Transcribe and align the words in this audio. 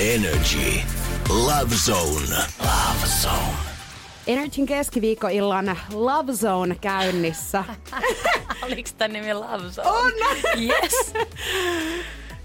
Energy. 0.00 0.80
Love 1.28 1.74
Zone. 1.74 2.36
Love 2.60 3.06
Zone. 3.22 3.56
Energyn 4.26 4.66
keskiviikkoillan 4.66 5.78
Love 5.92 6.32
Zone 6.32 6.74
käynnissä. 6.80 7.64
Oliko 8.62 8.90
tämä 8.98 9.08
nimi 9.12 9.34
Love 9.34 9.70
Zone? 9.70 9.88
On! 9.88 10.12
Yes! 10.58 11.12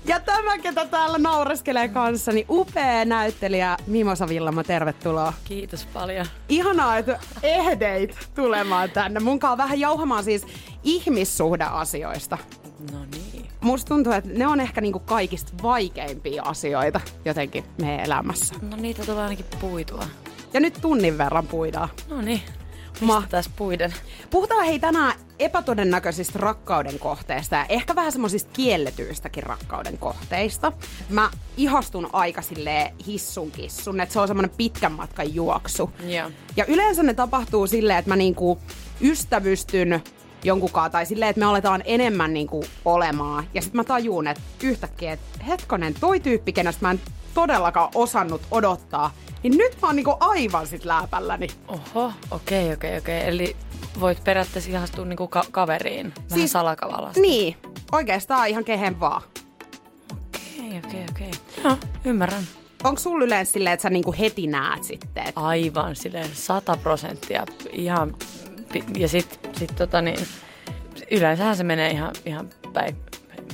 Ja 0.07 0.19
tämä, 0.19 0.57
ketä 0.57 0.85
täällä 0.85 1.17
naureskelee 1.17 1.87
kanssani, 1.87 2.45
upea 2.49 3.05
näyttelijä 3.05 3.77
Mimosa 3.87 4.27
Villama, 4.27 4.63
tervetuloa. 4.63 5.33
Kiitos 5.43 5.85
paljon. 5.85 6.25
Ihanaa, 6.49 6.97
että 6.97 7.19
ehdeit 7.43 8.15
tulemaan 8.35 8.91
tänne. 8.91 9.19
Munkaan 9.19 9.57
vähän 9.57 9.79
jauhamaan 9.79 10.23
siis 10.23 10.45
ihmissuhdeasioista. 10.83 12.37
No 12.91 12.97
niin. 13.11 13.24
Musta 13.65 13.89
tuntuu, 13.89 14.13
että 14.13 14.29
ne 14.33 14.47
on 14.47 14.59
ehkä 14.59 14.81
niinku 14.81 14.99
kaikista 14.99 15.51
vaikeimpia 15.63 16.43
asioita 16.43 17.01
jotenkin 17.25 17.63
meidän 17.81 18.05
elämässä. 18.05 18.55
No 18.61 18.77
niitä 18.77 19.05
tulee 19.05 19.23
ainakin 19.23 19.45
puitua. 19.59 20.05
Ja 20.53 20.59
nyt 20.59 20.77
tunnin 20.81 21.17
verran 21.17 21.47
puidaan. 21.47 21.89
No 22.09 22.21
niin. 22.21 22.41
Pistetään 22.99 23.43
puiden. 23.55 23.93
Puhutaan 24.29 24.65
hei 24.65 24.79
tänään 24.79 25.13
epätodennäköisistä 25.39 26.39
rakkauden 26.39 26.99
kohteista 26.99 27.55
ja 27.55 27.65
ehkä 27.69 27.95
vähän 27.95 28.11
semmoisista 28.11 28.51
kielletyistäkin 28.53 29.43
rakkauden 29.43 29.97
kohteista. 29.97 30.71
Mä 31.09 31.29
ihastun 31.57 32.09
aika 32.13 32.41
silleen 32.41 32.95
hissun 33.07 33.51
kissun, 33.51 33.99
että 33.99 34.13
se 34.13 34.19
on 34.19 34.27
semmoinen 34.27 34.55
pitkän 34.57 34.91
matkan 34.91 35.35
juoksu. 35.35 35.91
Joo. 36.07 36.31
Ja 36.57 36.65
yleensä 36.65 37.03
ne 37.03 37.13
tapahtuu 37.13 37.67
silleen, 37.67 37.99
että 37.99 38.11
mä 38.11 38.15
niinku 38.15 38.59
ystävystyn 39.01 40.03
jonkunkaan 40.45 40.91
tai 40.91 41.05
silleen, 41.05 41.29
että 41.29 41.39
me 41.39 41.45
aletaan 41.45 41.81
enemmän 41.85 42.33
niinku 42.33 42.63
olemaan. 42.85 43.47
Ja 43.53 43.61
sitten 43.61 43.79
mä 43.79 43.83
tajun, 43.83 44.27
että 44.27 44.43
yhtäkkiä, 44.63 45.13
että 45.13 45.43
hetkonen, 45.47 45.93
toi 45.93 46.19
tyyppi, 46.19 46.53
kenestä 46.53 46.85
mä 46.85 46.91
en 46.91 47.01
todellakaan 47.33 47.89
osannut 47.95 48.41
odottaa, 48.51 49.11
niin 49.43 49.57
nyt 49.57 49.77
mä 49.81 49.87
oon 49.87 49.95
niinku 49.95 50.17
aivan 50.19 50.67
sit 50.67 50.85
läpälläni. 50.85 51.47
Oho, 51.67 52.11
okei, 52.31 52.73
okei, 52.73 52.97
okei. 52.97 53.27
Eli 53.27 53.55
voit 53.99 54.23
periaatteessa 54.23 54.71
ihastua 54.71 55.05
niinku 55.05 55.27
ka- 55.27 55.45
kaveriin. 55.51 56.13
Vähän 56.15 56.29
siis, 56.29 56.51
salakavalasta. 56.51 57.21
Niin, 57.21 57.57
oikeastaan 57.91 58.47
ihan 58.47 58.65
kehen 58.65 58.99
vaan. 58.99 59.21
Okei, 60.11 60.81
okei, 60.85 61.05
okei. 61.11 61.31
Joo, 61.63 61.77
ymmärrän. 62.05 62.43
Onko 62.83 62.99
sulla 62.99 63.25
yleensä 63.25 63.51
silleen, 63.51 63.73
että 63.73 63.81
sä 63.81 63.89
niinku 63.89 64.15
heti 64.19 64.47
näet 64.47 64.83
sitten? 64.83 65.27
Et... 65.27 65.33
Aivan 65.35 65.95
silleen 65.95 66.29
sata 66.33 66.77
prosenttia. 66.77 67.45
Ihan, 67.71 68.15
ja 68.97 69.07
sit, 69.07 69.39
sit 69.59 69.75
tota 69.75 70.01
niin, 70.01 70.19
yleensähän 71.11 71.55
se 71.55 71.63
menee 71.63 71.91
ihan, 71.91 72.13
ihan 72.25 72.49
päin 72.73 72.95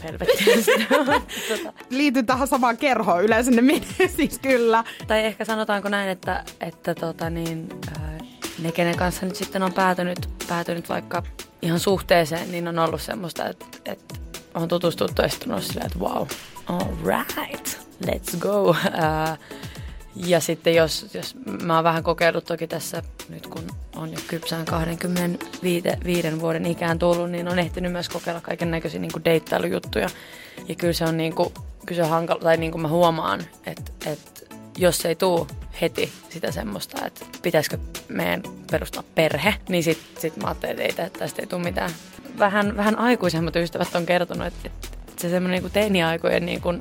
helvettiin. 0.03 0.65
tota, 1.49 1.73
Liity 1.89 2.23
tähän 2.23 2.47
samaan 2.47 2.77
kerhoon, 2.77 3.23
yleensä 3.23 3.51
ne 3.51 3.61
menee 3.61 4.07
siis 4.17 4.39
kyllä. 4.39 4.83
tai 5.07 5.25
ehkä 5.25 5.45
sanotaanko 5.45 5.89
näin, 5.89 6.09
että, 6.09 6.43
että 6.59 6.95
tota 6.95 7.29
niin, 7.29 7.69
ää, 7.99 8.17
ne, 8.59 8.71
kenen 8.71 8.97
kanssa 8.97 9.25
nyt 9.25 9.35
sitten 9.35 9.63
on 9.63 9.73
päätynyt, 9.73 10.29
päätynyt 10.47 10.89
vaikka 10.89 11.23
ihan 11.61 11.79
suhteeseen, 11.79 12.51
niin 12.51 12.67
on 12.67 12.79
ollut 12.79 13.01
semmoista, 13.01 13.49
että, 13.49 13.65
että 13.85 14.15
on 14.53 14.67
tutustuttu 14.67 15.21
ja 15.21 15.27
sitten 15.29 15.51
on 15.51 15.61
silleen, 15.61 15.85
että 15.85 15.99
wow, 15.99 16.27
all 16.65 16.95
right, 17.05 17.77
let's 18.05 18.37
go. 18.39 18.75
Ää, 18.91 19.37
ja 20.15 20.39
sitten 20.39 20.75
jos, 20.75 21.05
jos 21.13 21.35
mä 21.63 21.75
oon 21.75 21.83
vähän 21.83 22.03
kokeillut 22.03 22.45
toki 22.45 22.67
tässä 22.67 23.03
nyt 23.29 23.47
kun 23.47 23.67
on 23.95 24.13
jo 24.13 24.19
kypsään 24.27 24.65
25 24.65 25.87
vuoden 26.39 26.65
ikään 26.65 26.99
tullut, 26.99 27.31
niin 27.31 27.47
on 27.47 27.59
ehtinyt 27.59 27.91
myös 27.91 28.09
kokeilla 28.09 28.41
kaiken 28.41 28.71
näköisiä 28.71 28.99
niin 28.99 29.25
deittailujuttuja. 29.25 30.09
Ja 30.67 30.75
kyllä 30.75 30.93
se 30.93 31.05
on 31.05 31.17
niin 31.17 31.35
kuin, 31.35 31.53
kyllä 31.85 31.99
se 31.99 32.03
on 32.03 32.09
hankala, 32.09 32.39
tai 32.39 32.57
niin 32.57 32.71
kuin 32.71 32.81
mä 32.81 32.87
huomaan, 32.87 33.41
että, 33.65 33.91
että 34.05 34.55
jos 34.77 35.05
ei 35.05 35.15
tuu 35.15 35.47
heti 35.81 36.11
sitä 36.29 36.51
semmoista, 36.51 37.05
että 37.05 37.25
pitäisikö 37.41 37.77
meidän 38.07 38.43
perustaa 38.71 39.03
perhe, 39.15 39.55
niin 39.69 39.83
sit, 39.83 39.99
sit 40.19 40.37
mä 40.37 40.47
ajattelin, 40.47 40.81
että 40.81 41.03
ei, 41.03 41.09
tä- 41.09 41.19
tästä 41.19 41.41
ei 41.41 41.47
tule 41.47 41.63
mitään. 41.63 41.91
Vähän, 42.39 42.77
vähän 42.77 42.99
aikuisemmat 42.99 43.55
ystävät 43.55 43.95
on 43.95 44.05
kertonut, 44.05 44.47
että, 44.47 44.59
että 44.67 45.21
se 45.21 45.29
semmoinen 45.29 45.63
niin 45.63 45.71
teiniaikojen 45.71 46.45
niin 46.45 46.61
kuin 46.61 46.79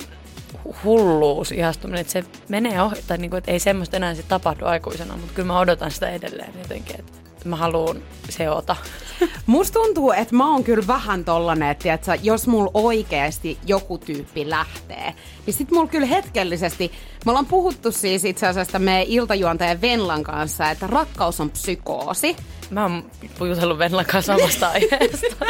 hulluus, 0.83 1.51
ihastuminen, 1.51 2.01
että 2.01 2.13
se 2.13 2.23
menee 2.49 2.81
ohi, 2.81 2.95
tai 3.07 3.17
niin 3.17 3.29
kuin, 3.29 3.37
että 3.37 3.51
ei 3.51 3.59
semmoista 3.59 3.97
enää 3.97 4.15
sit 4.15 4.27
tapahdu 4.27 4.65
aikuisena, 4.65 5.17
mutta 5.17 5.33
kyllä 5.33 5.47
mä 5.47 5.59
odotan 5.59 5.91
sitä 5.91 6.09
edelleen 6.09 6.53
jotenkin, 6.57 6.99
että 6.99 7.49
mä 7.49 7.55
haluan 7.55 8.01
seota. 8.29 8.75
Musta 9.45 9.79
tuntuu, 9.79 10.11
että 10.11 10.35
mä 10.35 10.51
oon 10.51 10.63
kyllä 10.63 10.87
vähän 10.87 11.25
tollanen, 11.25 11.69
että 11.69 12.17
jos 12.23 12.47
mulla 12.47 12.71
oikeasti 12.73 13.57
joku 13.65 13.97
tyyppi 13.97 14.49
lähtee, 14.49 15.13
niin 15.45 15.53
sit 15.53 15.71
mulla 15.71 15.87
kyllä 15.87 16.05
hetkellisesti, 16.05 16.91
me 17.25 17.31
ollaan 17.31 17.45
puhuttu 17.45 17.91
siis 17.91 18.25
itse 18.25 18.47
asiassa 18.47 18.79
meidän 18.79 19.07
iltajuontajan 19.07 19.81
Venlan 19.81 20.23
kanssa, 20.23 20.71
että 20.71 20.87
rakkaus 20.87 21.39
on 21.39 21.49
psykoosi. 21.49 22.35
Mä 22.71 22.83
oon 22.83 23.03
jutellut 23.39 23.77
Venlan 23.77 24.05
kanssa 24.05 24.37
samasta 24.37 24.67
aiheesta. 24.73 25.45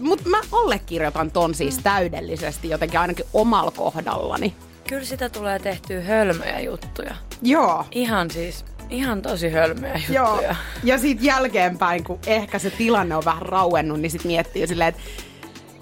Mutta 0.00 0.28
mä 0.28 0.40
allekirjoitan 0.52 1.30
ton 1.30 1.54
siis 1.54 1.78
täydellisesti 1.78 2.68
jotenkin 2.68 3.00
ainakin 3.00 3.24
omalla 3.32 3.70
kohdallani. 3.70 4.54
Kyllä 4.88 5.04
sitä 5.04 5.28
tulee 5.28 5.58
tehtyä 5.58 6.00
hölmöjä 6.00 6.60
juttuja. 6.60 7.14
Joo. 7.42 7.84
Ihan 7.90 8.30
siis, 8.30 8.64
ihan 8.90 9.22
tosi 9.22 9.50
hölmöjä 9.50 10.00
Joo. 10.08 10.28
juttuja. 10.30 10.56
Ja 10.84 10.98
sitten 10.98 11.26
jälkeenpäin, 11.26 12.04
kun 12.04 12.18
ehkä 12.26 12.58
se 12.58 12.70
tilanne 12.70 13.16
on 13.16 13.24
vähän 13.24 13.42
rauennut, 13.42 14.00
niin 14.00 14.10
sit 14.10 14.24
miettii 14.24 14.66
silleen, 14.66 14.88
että 14.88 15.02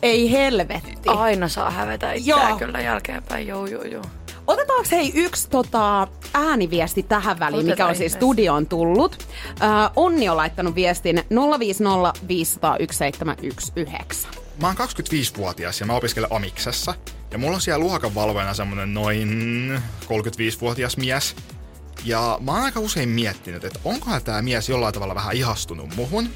ei 0.02 0.32
helvetti. 0.32 0.94
Aina 1.06 1.48
saa 1.48 1.70
hävetä 1.70 2.12
itseään 2.12 2.48
Joo. 2.48 2.58
kyllä 2.58 2.80
jälkeenpäin, 2.80 3.46
joo 3.46 3.66
joo 3.66 3.82
joo. 3.82 4.02
Otetaanko 4.46 4.88
hei 4.90 5.12
yksi 5.14 5.50
tota, 5.50 6.08
ääniviesti 6.34 7.02
tähän 7.02 7.38
väliin, 7.38 7.64
mikä 7.64 7.72
Otetaan 7.72 7.90
on 7.90 7.96
siis 7.96 8.12
studioon 8.12 8.66
tullut. 8.66 9.18
Ö, 9.18 9.64
Onni 9.96 10.28
on 10.28 10.36
laittanut 10.36 10.74
viestin 10.74 11.24
050 11.58 12.12
500 12.28 12.76
1719. 12.76 14.28
Mä 14.60 14.66
oon 14.66 14.76
25-vuotias 14.76 15.80
ja 15.80 15.86
mä 15.86 15.92
opiskelen 15.92 16.32
Amiksessa. 16.32 16.94
Ja 17.30 17.38
mulla 17.38 17.54
on 17.54 17.60
siellä 17.60 17.84
luokanvalvojana 17.84 18.54
semmonen 18.54 18.94
noin 18.94 19.82
35-vuotias 20.04 20.96
mies. 20.96 21.36
Ja 22.04 22.38
mä 22.40 22.52
oon 22.52 22.62
aika 22.62 22.80
usein 22.80 23.08
miettinyt, 23.08 23.64
että 23.64 23.78
onkohan 23.84 24.24
tämä 24.24 24.42
mies 24.42 24.68
jollain 24.68 24.94
tavalla 24.94 25.14
vähän 25.14 25.36
ihastunut 25.36 25.96
muhun. 25.96 26.28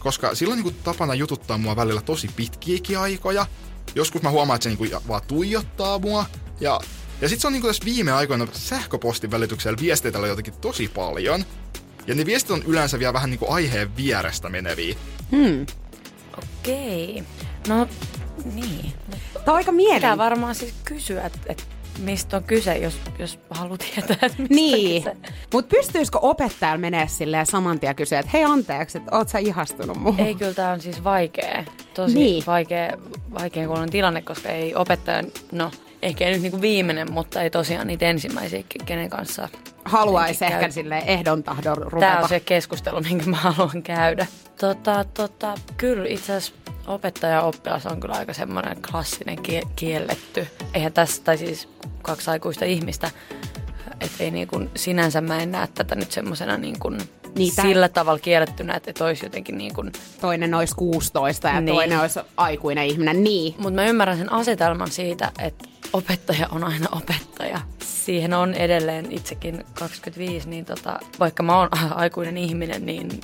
Koska 0.00 0.34
sillä 0.34 0.52
on 0.52 0.58
niinku 0.58 0.80
tapana 0.84 1.14
jututtaa 1.14 1.58
mua 1.58 1.76
välillä 1.76 2.00
tosi 2.00 2.30
pitkiäkin 2.36 2.98
aikoja. 2.98 3.46
Joskus 3.94 4.22
mä 4.22 4.30
huomaan, 4.30 4.54
että 4.54 4.62
se 4.62 4.68
niinku 4.70 5.08
vaan 5.08 5.22
tuijottaa 5.28 5.98
mua. 5.98 6.24
Ja, 6.60 6.80
ja 7.20 7.28
sit 7.28 7.40
se 7.40 7.46
on 7.46 7.52
niinku 7.52 7.66
tässä 7.68 7.84
viime 7.84 8.12
aikoina 8.12 8.46
sähköpostin 8.52 9.30
välityksellä 9.30 9.78
viesteitellä 9.80 10.26
jotenkin 10.26 10.54
tosi 10.60 10.88
paljon. 10.94 11.44
Ja 12.06 12.14
ne 12.14 12.26
viestit 12.26 12.50
on 12.50 12.62
yleensä 12.66 12.98
vielä 12.98 13.12
vähän 13.12 13.30
niinku 13.30 13.52
aiheen 13.52 13.96
vierestä 13.96 14.48
meneviä. 14.48 14.94
Okei. 16.38 17.22
No 17.68 17.88
niin. 18.54 18.92
Tämä 19.32 19.42
on 19.46 19.54
aika 19.54 19.58
Pitää 19.58 19.72
mielenkiintoista. 19.72 20.18
varmaan 20.18 20.54
siis 20.54 20.74
kysyä, 20.84 21.22
että, 21.26 21.38
että 21.46 21.62
mistä 21.98 22.36
on 22.36 22.44
kyse, 22.44 22.76
jos, 22.78 22.98
jos 23.18 23.38
haluaa 23.50 23.78
tietää, 23.78 24.16
että 24.22 24.42
mistä 24.42 24.54
Niin, 24.54 25.04
mutta 25.52 25.76
pystyisikö 25.76 26.18
opettajalla 26.18 26.78
menee 26.78 27.08
silleen 27.08 27.46
saman 27.46 27.80
tien 27.80 27.96
kysyä, 27.96 28.18
että 28.18 28.30
hei 28.32 28.44
anteeksi, 28.44 28.98
että 28.98 29.16
oot 29.16 29.28
sä 29.28 29.38
ihastunut 29.38 29.96
muuhun? 29.96 30.20
Ei, 30.26 30.34
kyllä 30.34 30.54
tämä 30.54 30.70
on 30.72 30.80
siis 30.80 31.04
vaikea. 31.04 31.64
Tosi 31.94 32.14
Niin. 32.14 32.46
vaikea, 32.46 32.92
vaikea 33.34 33.66
kuulonen 33.66 33.90
tilanne, 33.90 34.22
koska 34.22 34.48
ei 34.48 34.74
opettaja, 34.74 35.22
no 35.52 35.70
ehkä 36.02 36.24
ei 36.26 36.32
nyt 36.32 36.42
niinku 36.42 36.60
viimeinen, 36.60 37.12
mutta 37.12 37.42
ei 37.42 37.50
tosiaan 37.50 37.86
niitä 37.86 38.06
ensimmäisiä, 38.06 38.62
kenen 38.86 39.10
kanssa 39.10 39.48
Haluaisi 39.84 40.44
ehkä 40.44 40.60
käy. 40.60 40.72
silleen 40.72 41.02
ehdon 41.06 41.42
tahdon 41.42 41.76
ruveta. 41.76 42.10
Tämä 42.12 42.22
on 42.22 42.28
se 42.28 42.40
keskustelu, 42.40 43.00
minkä 43.00 43.26
mä 43.26 43.36
haluan 43.36 43.82
käydä. 43.82 44.26
Tota, 44.60 45.04
tota, 45.14 45.54
kyllä 45.76 46.08
itse 46.08 46.32
asiassa 46.34 46.52
opettaja 46.86 47.32
ja 47.32 47.42
oppilas 47.42 47.86
on 47.86 48.00
kyllä 48.00 48.14
aika 48.14 48.32
semmoinen 48.32 48.76
klassinen 48.90 49.38
kie- 49.38 49.68
kielletty. 49.76 50.46
Eihän 50.74 50.92
tässä, 50.92 51.22
tai 51.24 51.38
siis 51.38 51.68
kaksi 52.02 52.30
aikuista 52.30 52.64
ihmistä, 52.64 53.10
että 54.00 54.24
ei 54.24 54.30
niin 54.30 54.48
kuin, 54.48 54.70
sinänsä 54.76 55.20
mä 55.20 55.38
en 55.38 55.52
näe 55.52 55.68
tätä 55.74 55.94
nyt 55.94 56.12
semmoisena 56.12 56.56
niin 56.56 56.78
kuin 56.78 56.98
Niin, 57.36 57.54
tää- 57.56 57.64
sillä 57.64 57.88
tavalla 57.88 58.18
kiellettynä, 58.18 58.74
että, 58.74 58.90
että 58.90 59.04
olisi 59.04 59.26
jotenkin 59.26 59.58
niin 59.58 59.74
kuin, 59.74 59.92
Toinen 60.20 60.54
olisi 60.54 60.74
16 60.76 61.48
ja 61.48 61.60
Niin. 61.60 61.74
toinen 61.74 62.00
olisi 62.00 62.20
aikuinen 62.36 62.86
ihminen. 62.86 63.24
Niin. 63.24 63.54
mutta 63.58 63.74
mä 63.74 63.86
ymmärrän 63.86 64.18
sen 64.18 64.32
asetelman 64.32 64.90
siitä, 64.90 65.32
että, 65.38 65.64
opettaja 65.92 66.48
on 66.50 66.64
aina 66.64 66.86
opettaja. 66.92 67.60
Siihen 67.82 68.34
on 68.34 68.54
edelleen 68.54 69.12
itsekin 69.12 69.64
25, 69.74 70.48
niin 70.48 70.64
tota, 70.64 70.98
vaikka 71.20 71.42
mä 71.42 71.58
oon 71.58 71.68
aikuinen 71.94 72.38
ihminen, 72.38 72.86
niin 72.86 73.20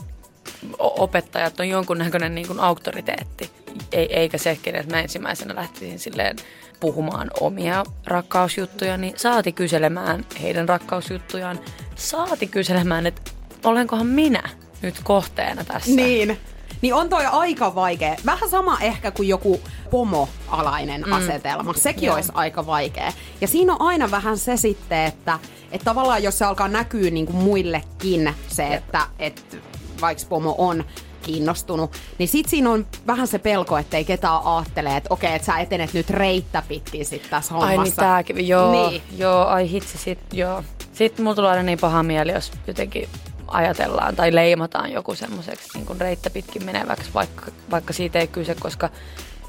opettajat 0.79 1.61
on 1.61 1.69
jonkunnäköinen 1.69 2.35
niin 2.35 2.47
kuin 2.47 2.61
auktoriteetti. 2.61 3.51
Ei, 3.93 4.17
eikä 4.17 4.39
se, 4.39 4.51
että 4.51 4.91
mä 4.91 5.01
ensimmäisenä 5.01 5.55
lähtisin 5.55 5.99
silleen 5.99 6.37
puhumaan 6.81 7.31
omia 7.41 7.85
rakkausjuttuja, 8.07 8.97
niin 8.97 9.15
saati 9.17 9.53
kyselemään 9.53 10.25
heidän 10.43 10.69
rakkausjuttujaan. 10.69 11.61
Saati 11.97 12.47
kyselemään, 12.47 13.07
että 13.07 13.31
olenkohan 13.65 14.07
minä 14.07 14.43
nyt 14.83 14.95
kohteena 15.05 15.65
tässä. 15.65 15.91
Niin. 15.91 16.39
Niin 16.83 16.95
on 16.95 17.09
toi 17.09 17.27
aika 17.27 17.75
vaikea. 17.75 18.17
Vähän 18.27 18.51
sama 18.51 18.79
ehkä 18.81 19.11
kuin 19.11 19.29
joku 19.29 19.61
pomo-alainen 19.91 21.03
mm. 21.07 21.13
asetelma. 21.13 21.75
Sekin 21.75 22.07
Joo. 22.07 22.15
olisi 22.15 22.33
aika 22.35 22.67
vaikea. 22.67 23.13
Ja 23.41 23.49
siinä 23.49 23.73
on 23.73 23.81
aina 23.81 24.11
vähän 24.11 24.39
se 24.39 24.57
sitten, 24.57 25.05
että, 25.05 25.39
että 25.73 25.85
tavallaan 25.85 26.23
jos 26.23 26.39
se 26.39 26.45
alkaa 26.45 26.69
näkyä 26.69 27.11
niin 27.11 27.27
kuin 27.27 27.37
muillekin 27.37 28.35
se, 28.49 28.67
että, 28.75 29.07
että 29.19 29.57
vaikka 30.01 30.25
pomo 30.29 30.55
on 30.59 30.85
kiinnostunut, 31.23 31.93
niin 32.19 32.29
sit 32.29 32.49
siinä 32.49 32.71
on 32.71 32.87
vähän 33.07 33.27
se 33.27 33.39
pelko, 33.39 33.79
ettei 33.79 34.05
ketään 34.05 34.41
ajattele, 34.45 34.97
että 34.97 35.15
okei, 35.15 35.35
että 35.35 35.47
sä 35.47 35.59
etenet 35.59 35.93
nyt 35.93 36.11
reittä 36.11 36.63
pitkin 36.69 37.05
sit 37.05 37.31
tässä 37.31 37.55
hommassa. 37.55 37.81
Ai 37.81 37.85
niin 37.85 37.97
tääkin, 37.97 38.49
joo, 38.49 38.89
niin. 38.91 39.03
joo, 39.17 39.45
ai 39.45 39.71
hitsi 39.71 39.99
sit, 39.99 40.19
joo. 40.33 40.63
Sitten 40.93 41.25
mulla 41.25 41.35
tulee 41.35 41.51
aina 41.51 41.63
niin 41.63 41.79
paha 41.79 42.03
mieli, 42.03 42.33
jos 42.33 42.53
jotenkin 42.67 43.09
ajatellaan 43.49 44.17
tai 44.17 44.35
leimataan 44.35 44.93
joku 44.93 45.15
semmoiseksi 45.15 45.69
niin 45.75 45.87
kuin 45.87 46.01
reittä 46.01 46.31
pitkin 46.31 46.65
meneväksi, 46.65 47.11
vaikka, 47.15 47.47
vaikka 47.71 47.93
siitä 47.93 48.19
ei 48.19 48.27
kyse, 48.27 48.55
koska 48.55 48.91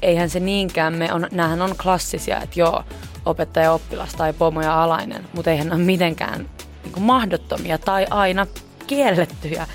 eihän 0.02 0.30
se 0.30 0.40
niinkään 0.40 0.94
me 0.94 1.12
on, 1.12 1.26
näähän 1.30 1.62
on 1.62 1.74
klassisia, 1.82 2.40
että 2.42 2.60
joo, 2.60 2.84
opettaja, 3.26 3.72
oppilas 3.72 4.14
tai 4.14 4.32
pomo 4.32 4.62
ja 4.62 4.82
alainen, 4.82 5.28
mutta 5.32 5.50
eihän 5.50 5.66
ne 5.66 5.74
ole 5.74 5.82
mitenkään 5.82 6.48
niin 6.82 6.92
kuin 6.92 7.04
mahdottomia 7.04 7.78
tai 7.78 8.06
aina 8.10 8.46
kiellettyjä. 8.86 9.66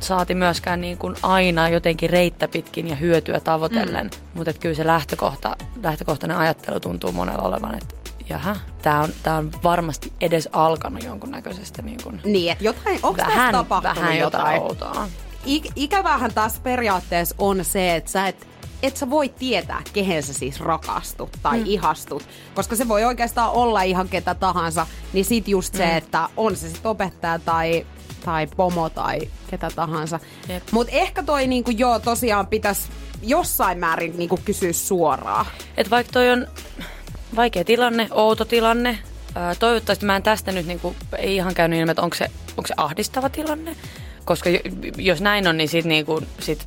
Saati 0.00 0.34
myöskään 0.34 0.80
niin 0.80 0.98
kuin 0.98 1.14
aina 1.22 1.68
jotenkin 1.68 2.10
reittä 2.10 2.48
pitkin 2.48 2.88
ja 2.88 2.96
hyötyä 2.96 3.40
tavoitellen, 3.40 4.06
mm. 4.06 4.20
mutta 4.34 4.52
kyllä 4.52 4.74
se 4.74 4.86
lähtökohta, 4.86 5.56
lähtökohtainen 5.82 6.36
ajattelu 6.36 6.80
tuntuu 6.80 7.12
monella 7.12 7.42
olevan, 7.42 7.74
että 7.74 7.94
jaha, 8.28 8.56
tämä 8.82 9.00
on, 9.00 9.10
tää 9.22 9.36
on 9.36 9.50
varmasti 9.64 10.12
edes 10.20 10.48
alkanut 10.52 11.02
jonkunnäköisestä 11.02 11.82
niin 11.82 12.02
kuin 12.02 12.20
Niin, 12.24 12.52
että 12.52 12.64
jotain, 12.64 13.00
onko 13.02 13.22
vähän, 13.26 13.52
tapahtunut 13.52 13.96
vähän 13.96 14.18
jotain? 14.18 14.62
outoa. 14.62 15.08
Ik- 15.46 15.72
ikävähän 15.76 16.34
taas 16.34 16.60
periaatteessa 16.60 17.34
on 17.38 17.64
se, 17.64 17.96
että 17.96 18.10
sä 18.10 18.28
et, 18.28 18.46
et 18.82 18.96
sä 18.96 19.10
voi 19.10 19.28
tietää, 19.28 19.82
kehen 19.92 20.22
sä 20.22 20.32
siis 20.32 20.60
rakastut 20.60 21.30
tai 21.42 21.58
mm. 21.58 21.64
ihastut. 21.66 22.28
Koska 22.54 22.76
se 22.76 22.88
voi 22.88 23.04
oikeastaan 23.04 23.50
olla 23.50 23.82
ihan 23.82 24.08
ketä 24.08 24.34
tahansa. 24.34 24.86
Niin 25.12 25.24
sit 25.24 25.48
just 25.48 25.72
mm. 25.74 25.78
se, 25.78 25.96
että 25.96 26.28
on 26.36 26.56
se 26.56 26.68
sitten 26.68 26.90
opettaja 26.90 27.38
tai, 27.38 27.86
tai 28.24 28.46
pomo 28.46 28.90
tai 28.90 29.18
ketä 29.50 29.70
tahansa. 29.76 30.20
Mutta 30.70 30.92
ehkä 30.92 31.22
toi 31.22 31.46
niinku, 31.46 31.70
joo 31.70 31.98
tosiaan 31.98 32.46
pitäisi 32.46 32.82
jossain 33.22 33.78
määrin 33.78 34.18
niinku 34.18 34.40
kysyä 34.44 34.72
suoraan. 34.72 35.46
Et 35.76 35.90
vaikka 35.90 36.12
toi 36.12 36.30
on 36.30 36.46
vaikea 37.36 37.64
tilanne, 37.64 38.08
outo 38.10 38.44
tilanne. 38.44 38.98
toivottavasti 39.58 40.06
mä 40.06 40.16
en 40.16 40.22
tästä 40.22 40.52
nyt 40.52 40.66
niinku, 40.66 40.96
ei 41.18 41.36
ihan 41.36 41.54
käynyt 41.54 41.80
ilmi, 41.80 41.90
että 41.90 42.02
onko 42.02 42.16
se, 42.16 42.30
onko 42.56 42.66
se 42.66 42.74
ahdistava 42.76 43.28
tilanne. 43.28 43.76
Koska 44.24 44.50
jos 44.96 45.20
näin 45.20 45.48
on, 45.48 45.56
niin 45.56 45.68
sit, 45.68 45.84
niinku, 45.84 46.22
sit 46.40 46.66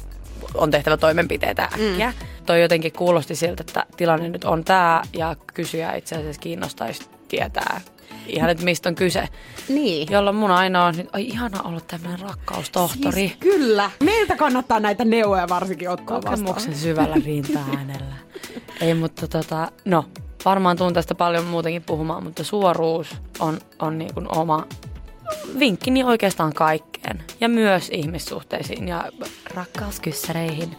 on 0.53 0.71
tehtävä 0.71 0.97
toimenpiteitä 0.97 1.63
äkkiä. 1.63 2.13
Mm. 2.19 2.27
Toi 2.45 2.61
jotenkin 2.61 2.91
kuulosti 2.91 3.35
siltä, 3.35 3.61
että 3.67 3.85
tilanne 3.97 4.29
nyt 4.29 4.43
on 4.43 4.63
tämä 4.63 5.01
ja 5.13 5.35
kysyjä 5.53 5.95
itse 5.95 6.15
asiassa 6.15 6.41
kiinnostaisi 6.41 7.09
tietää 7.27 7.81
ihan, 8.27 8.49
että 8.49 8.63
mistä 8.63 8.89
on 8.89 8.95
kyse. 8.95 9.27
Niin. 9.69 10.07
Jolloin 10.11 10.35
mun 10.35 10.51
aina 10.51 10.85
on 10.85 10.93
ai 11.13 11.23
ihana 11.23 11.61
olla 11.63 11.81
tämmöinen 11.81 12.19
rakkaustohtori. 12.19 13.27
Siis 13.27 13.35
kyllä. 13.39 13.91
Meiltä 14.03 14.35
kannattaa 14.35 14.79
näitä 14.79 15.05
neuvoja 15.05 15.49
varsinkin 15.49 15.89
ottaa 15.89 16.21
Kokemuksen 16.21 16.55
vastaan. 16.55 16.75
syvällä 16.75 17.15
rinta-äänellä. 17.25 18.15
Ei, 18.81 18.93
mutta 18.93 19.27
tota, 19.27 19.71
no, 19.85 20.05
varmaan 20.45 20.77
tuun 20.77 20.93
tästä 20.93 21.15
paljon 21.15 21.45
muutenkin 21.45 21.83
puhumaan, 21.83 22.23
mutta 22.23 22.43
suoruus 22.43 23.15
on, 23.39 23.59
on 23.79 23.97
niin 23.97 24.13
kuin 24.13 24.37
oma 24.37 24.67
vinkkini 25.59 26.03
oikeastaan 26.03 26.53
kaikkeen. 26.53 27.23
Ja 27.41 27.49
myös 27.49 27.89
ihmissuhteisiin 27.93 28.87
ja 28.87 29.05
rakkauskyssäreihin. 29.53 30.75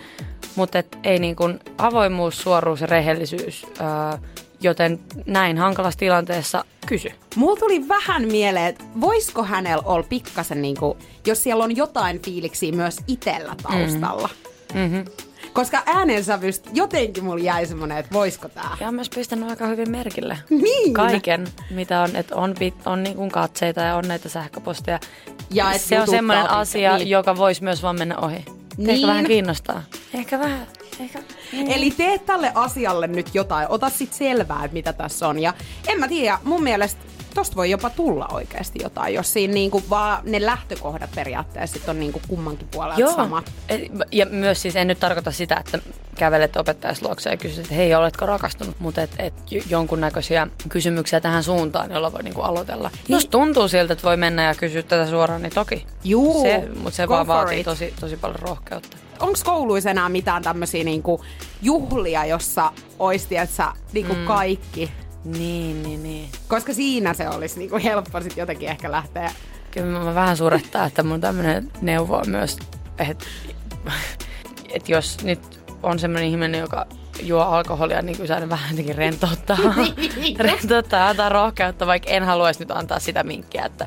Mutta 0.57 0.83
ei 1.05 1.19
niin 1.19 1.37
kuin 1.37 1.61
avoimuus, 1.79 2.43
suoruus 2.43 2.81
ja 2.81 2.87
rehellisyys, 2.87 3.67
öö, 3.81 4.19
joten 4.61 5.01
näin 5.27 5.59
hankalassa 5.59 5.99
tilanteessa 5.99 6.65
kysy. 6.87 7.09
Mulla 7.37 7.57
tuli 7.57 7.89
vähän 7.89 8.29
mieleen, 8.29 8.67
että 8.67 8.85
voisiko 9.01 9.43
hänellä 9.43 9.83
olla 9.87 10.07
pikkasen, 10.09 10.63
niin 10.63 10.77
kuin, 10.77 10.99
jos 11.27 11.43
siellä 11.43 11.65
on 11.65 11.77
jotain 11.77 12.23
fiiliksiä 12.23 12.73
myös 12.73 12.97
itellä 13.09 13.55
taustalla. 13.63 14.29
Mm-hmm. 14.75 15.05
Koska 15.59 15.83
äänensävystä 15.87 16.71
jotenkin 16.73 17.25
mulla 17.25 17.45
jäi 17.45 17.67
semmonen, 17.67 17.99
että 17.99 18.13
voisiko 18.13 18.49
tää. 18.49 18.77
Ja 18.81 18.89
on 18.89 18.95
myös 18.95 19.11
pistänyt 19.11 19.51
aika 19.51 19.67
hyvin 19.67 19.91
merkille. 19.91 20.39
Niin. 20.51 20.95
Kaiken, 20.95 21.49
mitä 21.71 22.01
on, 22.01 22.17
että 22.17 22.37
on, 22.37 22.43
on, 22.51 22.73
on 22.93 23.03
niin 23.03 23.17
kuin 23.17 23.31
katseita 23.31 23.81
ja 23.81 23.97
on 23.97 24.09
näitä 24.09 24.29
sähköposteja. 24.29 25.01
Ja 25.51 25.73
et 25.73 25.81
se 25.81 26.01
on 26.01 26.09
semmoinen 26.09 26.51
asia, 26.51 26.97
niin. 26.97 27.11
joka 27.11 27.37
voisi 27.37 27.65
myös 27.65 27.83
vaan 27.83 27.99
mennä 27.99 28.19
ohi. 28.19 28.45
Niin. 28.77 28.91
Ehkä 28.91 29.07
vähän 29.07 29.25
kiinnostaa. 29.25 29.83
Ehkä 30.15 30.39
vähän. 30.39 30.67
Ehkä. 31.01 31.19
Niin. 31.53 31.71
Eli 31.71 31.91
tee 31.91 32.19
tälle 32.19 32.53
asialle 32.55 33.07
nyt 33.07 33.35
jotain. 33.35 33.69
Ota 33.69 33.91
sit 33.91 34.13
selvää, 34.13 34.65
että 34.65 34.75
mitä 34.75 34.93
tässä 34.93 35.29
on. 35.29 35.39
Ja 35.39 35.55
en 35.89 36.01
mä 36.01 36.09
tiedä, 36.09 36.39
mun 36.45 36.63
mielestä 36.63 37.01
tosta 37.39 37.57
voi 37.57 37.71
jopa 37.71 37.91
tulla 37.91 38.29
oikeasti 38.33 38.79
jotain, 38.83 39.15
jos 39.15 39.33
siinä 39.33 39.55
niinku 39.55 39.83
vaan 39.91 40.21
ne 40.25 40.47
lähtökohdat 40.47 41.11
periaatteessa 41.15 41.79
sit 41.79 41.89
on 41.89 42.01
niinku 42.01 42.21
kummankin 42.29 42.69
puolelta 42.71 43.01
Joo. 43.01 43.17
samat. 43.17 43.53
Ja 44.13 44.27
myös 44.27 44.63
siis 44.63 44.77
en 44.77 44.87
nyt 44.87 45.01
tarkoita 45.01 45.31
sitä, 45.31 45.57
että 45.57 45.79
kävelet 46.17 46.57
opettajas 46.57 47.03
luokse 47.03 47.31
ja 47.31 47.37
kysyt, 47.37 47.59
että 47.59 47.75
hei, 47.75 47.95
oletko 47.95 48.27
rakastunut, 48.27 48.81
mutta 48.81 49.03
et, 49.03 49.11
et 49.19 49.35
jonkunnäköisiä 49.71 50.47
kysymyksiä 50.69 51.21
tähän 51.21 51.43
suuntaan, 51.43 51.91
jolla 51.91 52.13
voi 52.13 52.23
niinku 52.23 52.41
aloitella. 52.41 52.91
Niin. 52.93 53.15
Jos 53.15 53.27
tuntuu 53.27 53.69
siltä, 53.69 53.93
että 53.93 54.09
voi 54.09 54.17
mennä 54.17 54.45
ja 54.45 54.55
kysyä 54.55 54.83
tätä 54.83 55.07
suoraan, 55.07 55.43
niin 55.43 55.55
toki. 55.55 55.87
Juu, 56.05 56.43
se, 56.43 56.69
mutta 56.75 56.97
se 56.97 57.09
vaan 57.09 57.27
vaatii 57.27 57.65
tosi, 57.65 57.95
tosi 58.01 58.17
paljon 58.17 58.41
rohkeutta. 58.41 58.97
Onko 59.21 59.39
kouluissa 59.45 59.91
enää 59.91 60.09
mitään 60.09 60.43
tämmöisiä 60.43 60.85
niinku 60.85 61.25
juhlia, 61.63 62.25
jossa 62.25 62.73
olisi, 62.99 63.29
niinku 63.93 64.15
mm. 64.15 64.25
kaikki? 64.25 64.91
Niin, 65.33 65.83
niin, 65.83 66.03
niin. 66.03 66.29
Koska 66.49 66.75
siinä 66.75 67.15
se 67.15 67.29
olisi 67.29 67.59
niinku 67.59 67.79
helppo 67.85 68.21
sit 68.21 68.37
jotenkin 68.37 68.69
ehkä 68.69 68.93
lähteä. 68.93 69.33
Kyllä 69.71 69.99
mä 69.99 70.15
vähän 70.15 70.37
surettaa, 70.37 70.87
että 70.87 71.03
mun 71.03 71.21
tämmöinen 71.21 71.71
neuvo 71.81 72.17
on 72.17 72.31
myös, 72.31 72.59
että, 72.99 73.27
että 74.69 74.93
jos 74.93 75.25
nyt 75.25 75.61
on 75.83 75.99
semmoinen 75.99 76.31
ihminen, 76.31 76.61
joka 76.61 76.87
juo 77.23 77.43
alkoholia, 77.43 78.03
niin 78.03 78.17
kyllä 78.17 78.41
se 78.41 78.49
vähän 78.49 78.71
jotenkin 78.71 78.95
rentouttaa. 78.95 79.59
rentouttaa, 80.39 81.09
antaa 81.09 81.29
rohkeutta, 81.29 81.87
vaikka 81.87 82.11
en 82.11 82.25
haluaisi 82.25 82.61
nyt 82.61 82.71
antaa 82.71 82.99
sitä 82.99 83.25
minkkiä, 83.25 83.65
että 83.65 83.87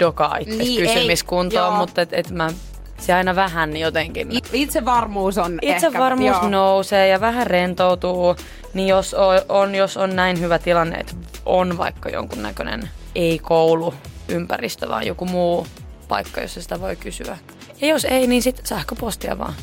dokaa 0.00 0.36
itse 0.36 0.56
niin, 0.56 0.82
kysymiskuntoon, 0.82 1.72
ei, 1.72 1.78
mutta 1.78 2.02
et, 2.02 2.12
et 2.12 2.30
mä 2.30 2.50
se 2.98 3.14
aina 3.14 3.36
vähän 3.36 3.76
jotenkin. 3.76 4.28
Itsevarmuus 4.52 5.38
on 5.38 5.58
Itsevarmuus 5.62 6.36
ehkä, 6.36 6.48
nousee 6.48 7.08
ja 7.08 7.20
vähän 7.20 7.46
rentoutuu. 7.46 8.36
Niin 8.74 8.88
jos 8.88 9.14
on, 9.14 9.40
on, 9.48 9.74
jos 9.74 9.96
on 9.96 10.16
näin 10.16 10.40
hyvä 10.40 10.58
tilanne, 10.58 10.96
että 10.96 11.14
on 11.46 11.78
vaikka 11.78 12.08
jonkun 12.08 12.42
näköinen 12.42 12.90
ei-koulu 13.14 13.94
ympäristö, 14.28 14.88
vaan 14.88 15.06
joku 15.06 15.24
muu 15.24 15.66
paikka, 16.08 16.40
jossa 16.40 16.62
sitä 16.62 16.80
voi 16.80 16.96
kysyä. 16.96 17.38
Ja 17.80 17.88
jos 17.88 18.04
ei, 18.04 18.26
niin 18.26 18.42
sitten 18.42 18.66
sähköpostia 18.66 19.38
vaan. 19.38 19.54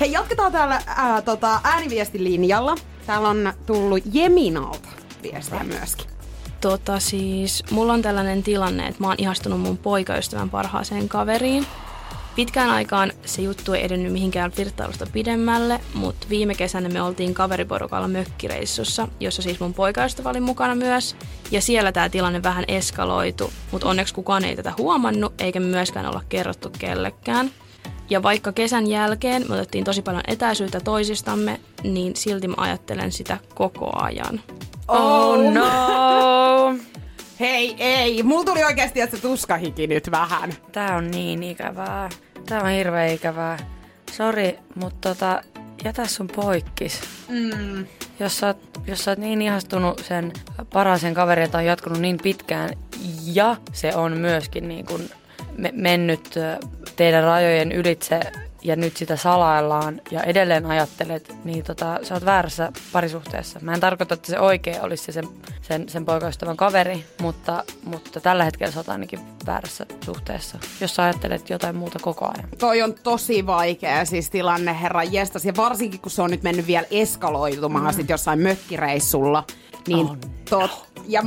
Hei, 0.00 0.12
jatketaan 0.12 0.52
täällä 0.52 0.82
ää, 0.86 1.22
tota, 1.22 1.60
ääniviestilinjalla. 1.64 2.74
Täällä 3.06 3.28
on 3.28 3.52
tullut 3.66 4.02
Jeminalta 4.12 4.88
viestiä 5.22 5.64
myöskin. 5.64 6.06
Tota 6.60 7.00
siis, 7.00 7.62
mulla 7.70 7.92
on 7.92 8.02
tällainen 8.02 8.42
tilanne, 8.42 8.86
että 8.86 9.00
mä 9.00 9.06
oon 9.06 9.16
ihastunut 9.18 9.60
mun 9.60 9.78
poikaystävän 9.78 10.50
parhaaseen 10.50 11.08
kaveriin. 11.08 11.66
Pitkään 12.40 12.70
aikaan 12.70 13.12
se 13.24 13.42
juttu 13.42 13.72
ei 13.72 13.84
edennyt 13.84 14.12
mihinkään 14.12 14.52
virtailusta 14.56 15.06
pidemmälle, 15.12 15.80
mutta 15.94 16.26
viime 16.30 16.54
kesänä 16.54 16.88
me 16.88 17.02
oltiin 17.02 17.34
kaveriporukalla 17.34 18.08
mökkireissussa, 18.08 19.08
jossa 19.20 19.42
siis 19.42 19.60
mun 19.60 19.74
poikaystävä 19.74 20.30
oli 20.30 20.40
mukana 20.40 20.74
myös. 20.74 21.16
Ja 21.50 21.60
siellä 21.60 21.92
tämä 21.92 22.08
tilanne 22.08 22.42
vähän 22.42 22.64
eskaloitu, 22.68 23.52
mutta 23.72 23.88
onneksi 23.88 24.14
kukaan 24.14 24.44
ei 24.44 24.56
tätä 24.56 24.72
huomannut, 24.78 25.40
eikä 25.40 25.60
myöskään 25.60 26.06
olla 26.06 26.22
kerrottu 26.28 26.70
kellekään. 26.78 27.50
Ja 28.10 28.22
vaikka 28.22 28.52
kesän 28.52 28.86
jälkeen 28.86 29.44
me 29.48 29.54
otettiin 29.54 29.84
tosi 29.84 30.02
paljon 30.02 30.22
etäisyyttä 30.26 30.80
toisistamme, 30.80 31.60
niin 31.82 32.16
silti 32.16 32.48
mä 32.48 32.54
ajattelen 32.56 33.12
sitä 33.12 33.38
koko 33.54 33.90
ajan. 33.94 34.40
Oh 34.88 35.52
no! 35.52 36.76
Hei, 37.40 37.74
ei. 37.78 38.22
Mulla 38.22 38.44
tuli 38.44 38.64
oikeasti, 38.64 39.00
että 39.00 39.16
se 39.16 39.22
tuskahiki 39.22 39.86
nyt 39.86 40.10
vähän. 40.10 40.52
Tää 40.72 40.96
on 40.96 41.10
niin 41.10 41.42
ikävää. 41.42 42.08
Tää 42.46 42.62
on 42.62 42.70
hirveän 42.70 43.08
ikävää. 43.08 43.58
Sori, 44.12 44.58
mutta 44.74 45.08
tota, 45.08 45.42
jätä 45.84 46.06
sun 46.06 46.28
poikkis. 46.36 47.00
Mm. 47.28 47.86
Jos, 48.20 48.38
sä 48.38 48.46
oot, 48.46 48.80
jos 48.86 49.04
sä 49.04 49.10
oot 49.10 49.18
niin 49.18 49.42
ihastunut 49.42 49.98
sen 49.98 50.32
parhaaseen 50.72 51.14
kaveriin, 51.14 51.44
jota 51.44 51.58
on 51.58 51.64
jatkunut 51.64 52.00
niin 52.00 52.18
pitkään, 52.22 52.70
ja 53.24 53.56
se 53.72 53.94
on 53.94 54.16
myöskin 54.16 54.68
niin 54.68 54.86
kuin 54.86 55.10
me- 55.58 55.72
mennyt 55.74 56.34
teidän 56.96 57.24
rajojen 57.24 57.72
ylitse 57.72 58.20
ja 58.62 58.76
nyt 58.76 58.96
sitä 58.96 59.16
salaillaan 59.16 60.00
ja 60.10 60.22
edelleen 60.22 60.66
ajattelet, 60.66 61.34
niin 61.44 61.64
tota, 61.64 61.98
sä 62.02 62.14
oot 62.14 62.24
väärässä 62.24 62.72
parisuhteessa. 62.92 63.60
Mä 63.62 63.74
en 63.74 63.80
tarkoita, 63.80 64.14
että 64.14 64.30
se 64.30 64.40
oikea 64.40 64.82
olisi 64.82 65.04
se 65.04 65.12
sen, 65.12 65.28
sen, 65.62 65.88
sen 65.88 66.04
poikaystävän 66.04 66.56
kaveri, 66.56 67.04
mutta, 67.20 67.64
mutta 67.84 68.20
tällä 68.20 68.44
hetkellä 68.44 68.72
sä 68.72 68.80
oot 68.80 68.88
ainakin 68.88 69.20
väärässä 69.46 69.86
suhteessa, 70.04 70.58
jos 70.80 70.94
sä 70.94 71.02
ajattelet 71.02 71.50
jotain 71.50 71.76
muuta 71.76 71.98
koko 71.98 72.24
ajan. 72.24 72.48
Toi 72.58 72.82
on 72.82 72.94
tosi 73.02 73.46
vaikea 73.46 74.04
siis 74.04 74.30
tilanne, 74.30 74.80
herra 74.80 75.02
jestas. 75.02 75.44
Ja 75.44 75.52
varsinkin, 75.56 76.00
kun 76.00 76.10
se 76.10 76.22
on 76.22 76.30
nyt 76.30 76.42
mennyt 76.42 76.66
vielä 76.66 76.86
eskaloitumaan 76.90 77.84
mm. 77.84 77.92
sit 77.92 78.08
jossain 78.08 78.38
mökkireissulla. 78.38 79.44
Niin 79.88 80.06
On. 80.06 80.18
tot, 80.50 80.70
ja 81.08 81.22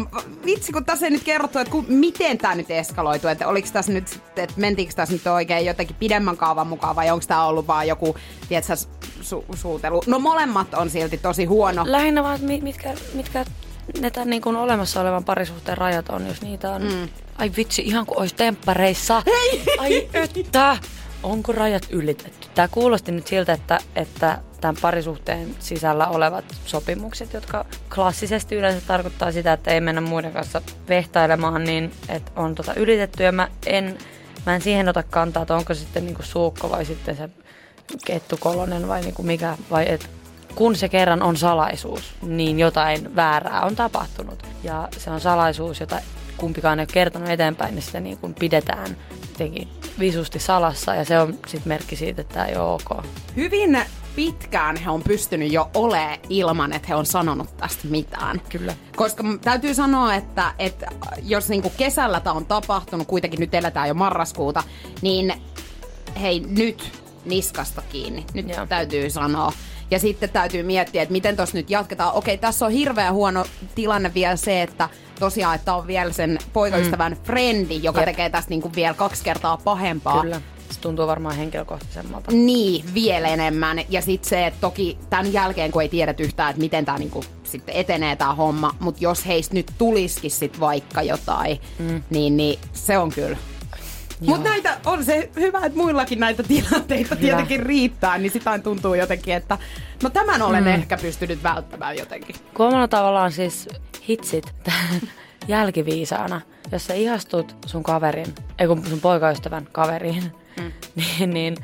vitsi, 0.45 0.71
kun 0.73 0.85
tässä 0.85 1.05
ei 1.05 1.11
nyt 1.11 1.23
kerrottu, 1.23 1.59
että 1.59 1.71
kun, 1.71 1.85
miten 1.87 2.37
tämä 2.37 2.55
nyt 2.55 2.71
eskaloitu, 2.71 3.27
että 3.27 3.47
oliko 3.47 3.67
tässä 3.73 3.91
nyt, 3.91 4.19
että 4.35 4.53
mentiinkö 4.57 4.93
tässä 4.95 5.13
nyt 5.13 5.27
oikein 5.27 5.65
jotenkin 5.65 5.95
pidemmän 5.99 6.37
kaavan 6.37 6.67
mukaan 6.67 6.95
vai 6.95 7.11
onko 7.11 7.25
tämä 7.27 7.45
ollut 7.45 7.67
vaan 7.67 7.87
joku, 7.87 8.15
tiedätkö, 8.49 8.73
su- 9.21 9.55
suutelu. 9.55 10.01
No 10.07 10.19
molemmat 10.19 10.73
on 10.73 10.89
silti 10.89 11.17
tosi 11.17 11.45
huono. 11.45 11.83
Lähinnä 11.85 12.23
vaan, 12.23 12.35
että 12.35 12.47
mi- 12.47 12.61
mitkä, 12.61 12.93
mitkä 13.13 13.45
ne 13.99 14.11
tämän 14.11 14.29
niin 14.29 14.41
kuin 14.41 14.55
olemassa 14.55 15.01
olevan 15.01 15.23
parisuhteen 15.23 15.77
rajat 15.77 16.09
on, 16.09 16.27
jos 16.27 16.41
niitä 16.41 16.71
on. 16.71 16.81
Mm. 16.81 17.09
Ai 17.37 17.51
vitsi, 17.57 17.81
ihan 17.81 18.05
kuin 18.05 18.19
olisi 18.19 18.35
temppareissa. 18.35 19.23
Hei. 19.25 19.63
Ai 19.77 20.09
että, 20.13 20.77
onko 21.23 21.51
rajat 21.51 21.87
ylitetty? 21.89 22.47
Tämä 22.55 22.67
kuulosti 22.67 23.11
nyt 23.11 23.27
siltä, 23.27 23.53
että, 23.53 23.79
että 23.95 24.37
tämän 24.61 24.75
parisuhteen 24.81 25.55
sisällä 25.59 26.07
olevat 26.07 26.45
sopimukset, 26.65 27.33
jotka 27.33 27.65
klassisesti 27.95 28.55
yleensä 28.55 28.87
tarkoittaa 28.87 29.31
sitä, 29.31 29.53
että 29.53 29.71
ei 29.71 29.81
mennä 29.81 30.01
muiden 30.01 30.31
kanssa 30.31 30.61
vehtailemaan, 30.89 31.63
niin 31.63 31.91
että 32.09 32.31
on 32.35 32.55
tota 32.55 32.73
ylitetty. 32.73 33.23
Ja 33.23 33.31
mä 33.31 33.47
en, 33.65 33.97
mä 34.45 34.55
en 34.55 34.61
siihen 34.61 34.89
ota 34.89 35.03
kantaa, 35.03 35.41
että 35.41 35.55
onko 35.55 35.73
sitten 35.73 36.05
niinku 36.05 36.23
suukko 36.23 36.69
vai 36.69 36.85
sitten 36.85 37.17
se 37.17 37.29
kettukolonen 38.05 38.87
vai 38.87 39.01
niinku 39.01 39.23
mikä, 39.23 39.57
vai 39.71 39.91
et 39.91 40.09
kun 40.55 40.75
se 40.75 40.89
kerran 40.89 41.21
on 41.21 41.37
salaisuus, 41.37 42.15
niin 42.21 42.59
jotain 42.59 43.15
väärää 43.15 43.61
on 43.61 43.75
tapahtunut. 43.75 44.47
Ja 44.63 44.87
se 44.97 45.09
on 45.09 45.21
salaisuus, 45.21 45.79
jota 45.79 45.99
kumpikaan 46.37 46.79
ei 46.79 46.83
ole 46.83 46.93
kertonut 46.93 47.29
eteenpäin, 47.29 47.75
niin 47.75 47.83
sitä 47.83 47.99
niin 47.99 48.17
kuin 48.17 48.33
pidetään 48.33 48.97
jotenkin 49.33 49.67
visusti 49.99 50.39
salassa. 50.39 50.95
Ja 50.95 51.05
se 51.05 51.19
on 51.19 51.33
sitten 51.33 51.69
merkki 51.69 51.95
siitä, 51.95 52.21
että 52.21 52.33
tämä 52.33 52.45
ei 52.45 52.55
ole 52.55 52.73
ok. 52.73 53.05
Hyvin 53.35 53.77
pitkään 54.15 54.77
he 54.77 54.89
on 54.89 55.01
pystynyt 55.03 55.51
jo 55.51 55.69
olemaan 55.73 56.19
ilman, 56.29 56.73
että 56.73 56.87
he 56.87 56.95
on 56.95 57.05
sanonut 57.05 57.57
tästä 57.57 57.87
mitään. 57.87 58.41
Kyllä. 58.49 58.75
Koska 58.95 59.23
täytyy 59.41 59.73
sanoa, 59.73 60.15
että, 60.15 60.53
että 60.59 60.87
jos 61.23 61.49
niinku 61.49 61.71
kesällä 61.77 62.19
tämä 62.19 62.33
on 62.33 62.45
tapahtunut, 62.45 63.07
kuitenkin 63.07 63.39
nyt 63.39 63.53
eletään 63.53 63.87
jo 63.87 63.93
marraskuuta, 63.93 64.63
niin 65.01 65.33
hei 66.21 66.39
nyt 66.39 66.91
niskasta 67.25 67.81
kiinni. 67.91 68.25
Nyt 68.33 68.49
Joo. 68.49 68.65
täytyy 68.65 69.09
sanoa. 69.09 69.51
Ja 69.91 69.99
sitten 69.99 70.29
täytyy 70.29 70.63
miettiä, 70.63 71.01
että 71.01 71.11
miten 71.11 71.35
tuossa 71.35 71.57
nyt 71.57 71.69
jatketaan. 71.69 72.13
Okei, 72.13 72.37
tässä 72.37 72.65
on 72.65 72.71
hirveän 72.71 73.13
huono 73.13 73.45
tilanne 73.75 74.13
vielä 74.13 74.35
se, 74.35 74.61
että 74.61 74.89
tosiaan, 75.23 75.55
että 75.55 75.73
on 75.73 75.87
vielä 75.87 76.13
sen 76.13 76.37
poikaystävän 76.53 77.13
mm. 77.13 77.23
frendi, 77.23 77.79
joka 77.83 77.99
Jep. 77.99 78.05
tekee 78.05 78.29
tästä 78.29 78.49
niinku 78.49 78.71
vielä 78.75 78.93
kaksi 78.93 79.23
kertaa 79.23 79.57
pahempaa. 79.57 80.21
Kyllä. 80.21 80.41
Se 80.71 80.79
tuntuu 80.79 81.07
varmaan 81.07 81.35
henkilökohtaisemmalta. 81.35 82.31
Niin, 82.31 82.85
vielä 82.93 83.27
enemmän. 83.27 83.79
Ja 83.89 84.01
sitten 84.01 84.29
se, 84.29 84.47
että 84.47 84.61
toki 84.61 84.97
tämän 85.09 85.33
jälkeen, 85.33 85.71
kun 85.71 85.81
ei 85.81 85.89
tiedä 85.89 86.13
yhtään, 86.19 86.49
että 86.49 86.59
miten 86.59 86.85
tämä 86.85 86.97
niinku 86.97 87.23
sitten 87.43 87.75
etenee 87.75 88.15
tämä 88.15 88.35
homma, 88.35 88.75
mutta 88.79 89.03
jos 89.03 89.25
heistä 89.25 89.53
nyt 89.53 89.71
tulisikin 89.77 90.31
sitten 90.31 90.59
vaikka 90.59 91.01
jotain, 91.01 91.59
mm. 91.79 92.03
niin, 92.09 92.37
niin 92.37 92.59
se 92.73 92.97
on 92.97 93.09
kyllä. 93.09 93.37
Mutta 94.19 94.49
näitä 94.49 94.77
on 94.85 95.05
se 95.05 95.29
hyvä, 95.35 95.65
että 95.65 95.79
muillakin 95.79 96.19
näitä 96.19 96.43
tilanteita 96.43 97.15
Kyllä. 97.15 97.21
tietenkin 97.21 97.59
riittää, 97.59 98.17
niin 98.17 98.31
sitä 98.31 98.59
tuntuu 98.59 98.93
jotenkin, 98.93 99.33
että 99.33 99.57
no 100.03 100.09
tämän 100.09 100.41
olen 100.41 100.63
mm. 100.63 100.69
ehkä 100.69 100.97
pystynyt 100.97 101.43
välttämään 101.43 101.97
jotenkin. 101.97 102.35
Kuomalla 102.53 102.87
tavallaan 102.87 103.31
siis 103.31 103.69
hitsit 104.09 104.53
jälkiviisaana, 105.47 106.41
jos 106.71 106.85
sä 106.85 106.93
ihastut 106.93 107.55
sun 107.65 107.83
kaverin, 107.83 108.35
ei 108.59 108.67
kun 108.67 108.85
sun 108.87 109.01
poikaystävän 109.01 109.67
kaveriin, 109.71 110.31
mm. 110.59 110.71
niin, 110.95 111.29
niin 111.29 111.57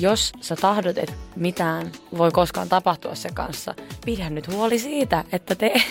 jos 0.00 0.32
sä 0.40 0.56
tahdot, 0.56 0.98
että 0.98 1.14
mitään 1.36 1.92
voi 2.18 2.30
koskaan 2.30 2.68
tapahtua 2.68 3.14
sen 3.14 3.34
kanssa, 3.34 3.74
pidä 4.04 4.30
nyt 4.30 4.48
huoli 4.48 4.78
siitä, 4.78 5.24
että 5.32 5.54
te 5.54 5.72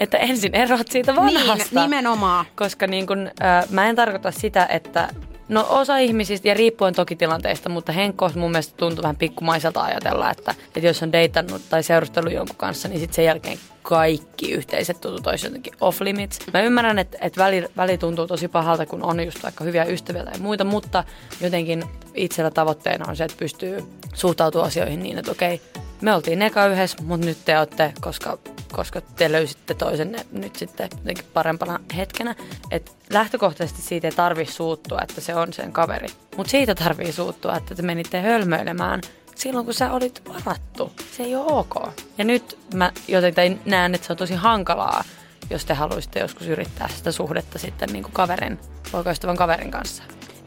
että 0.00 0.18
ensin 0.18 0.54
eroat 0.54 0.88
siitä 0.88 1.16
vanhasta. 1.16 1.80
Niin, 1.80 1.82
nimenomaan. 1.82 2.46
Koska 2.56 2.86
niin 2.86 3.06
kun, 3.06 3.30
äh, 3.42 3.68
mä 3.70 3.88
en 3.88 3.96
tarkoita 3.96 4.30
sitä, 4.30 4.66
että 4.66 5.08
no 5.52 5.66
osa 5.68 5.98
ihmisistä, 5.98 6.48
ja 6.48 6.54
riippuen 6.54 6.94
toki 6.94 7.16
tilanteista, 7.16 7.68
mutta 7.68 7.92
Henkko 7.92 8.30
mun 8.34 8.50
mielestä 8.50 8.74
tuntuu 8.76 9.02
vähän 9.02 9.16
pikkumaiselta 9.16 9.82
ajatella, 9.82 10.30
että, 10.30 10.54
että 10.66 10.80
jos 10.80 11.02
on 11.02 11.12
deitannut 11.12 11.62
tai 11.70 11.82
seurustellut 11.82 12.32
jonkun 12.32 12.56
kanssa, 12.56 12.88
niin 12.88 13.00
sitten 13.00 13.14
sen 13.14 13.24
jälkeen 13.24 13.58
kaikki 13.82 14.52
yhteiset 14.52 15.00
tutut 15.00 15.26
olisi 15.26 15.46
jotenkin 15.46 15.72
off 15.80 16.00
limits. 16.00 16.38
Mä 16.52 16.60
ymmärrän, 16.60 16.98
että, 16.98 17.18
että 17.20 17.44
väli, 17.44 17.64
väli 17.76 17.98
tuntuu 17.98 18.26
tosi 18.26 18.48
pahalta, 18.48 18.86
kun 18.86 19.02
on 19.02 19.24
just 19.24 19.42
vaikka 19.42 19.64
hyviä 19.64 19.84
ystäviä 19.84 20.24
tai 20.24 20.38
muita, 20.38 20.64
mutta 20.64 21.04
jotenkin 21.40 21.84
itsellä 22.14 22.50
tavoitteena 22.50 23.06
on 23.08 23.16
se, 23.16 23.24
että 23.24 23.36
pystyy 23.38 23.84
suhtautumaan 24.14 24.68
asioihin 24.68 25.02
niin, 25.02 25.18
että 25.18 25.30
okei, 25.30 25.60
me 26.02 26.14
oltiin 26.14 26.42
eka 26.42 26.66
yhdessä, 26.66 26.96
mutta 27.02 27.26
nyt 27.26 27.38
te 27.44 27.58
olette, 27.58 27.92
koska, 28.00 28.38
koska 28.72 29.00
te 29.00 29.32
löysitte 29.32 29.74
toisenne 29.74 30.26
nyt 30.32 30.56
sitten 30.56 30.88
parempana 31.32 31.80
hetkenä. 31.96 32.34
Et 32.70 32.92
lähtökohtaisesti 33.10 33.82
siitä 33.82 34.08
ei 34.08 34.12
tarvi 34.12 34.46
suuttua, 34.46 35.00
että 35.02 35.20
se 35.20 35.34
on 35.34 35.52
sen 35.52 35.72
kaveri. 35.72 36.08
Mutta 36.36 36.50
siitä 36.50 36.74
tarvii 36.74 37.12
suuttua, 37.12 37.56
että 37.56 37.74
te 37.74 37.82
menitte 37.82 38.20
hölmöilemään 38.20 39.00
silloin, 39.34 39.64
kun 39.64 39.74
sä 39.74 39.92
olit 39.92 40.22
varattu. 40.28 40.92
Se 41.16 41.22
ei 41.22 41.36
ole 41.36 41.52
ok. 41.52 41.74
Ja 42.18 42.24
nyt 42.24 42.58
mä 42.74 42.92
jotenkin 43.08 43.60
näen, 43.64 43.94
että 43.94 44.06
se 44.06 44.12
on 44.12 44.16
tosi 44.16 44.34
hankalaa, 44.34 45.04
jos 45.50 45.64
te 45.64 45.74
haluaisitte 45.74 46.20
joskus 46.20 46.46
yrittää 46.46 46.88
sitä 46.96 47.12
suhdetta 47.12 47.58
sitten 47.58 47.88
niin 47.92 48.02
kuin 48.02 48.12
kaverin, 48.12 48.58
poikaystävän 48.92 49.36
kaverin 49.36 49.70
kanssa. 49.70 50.02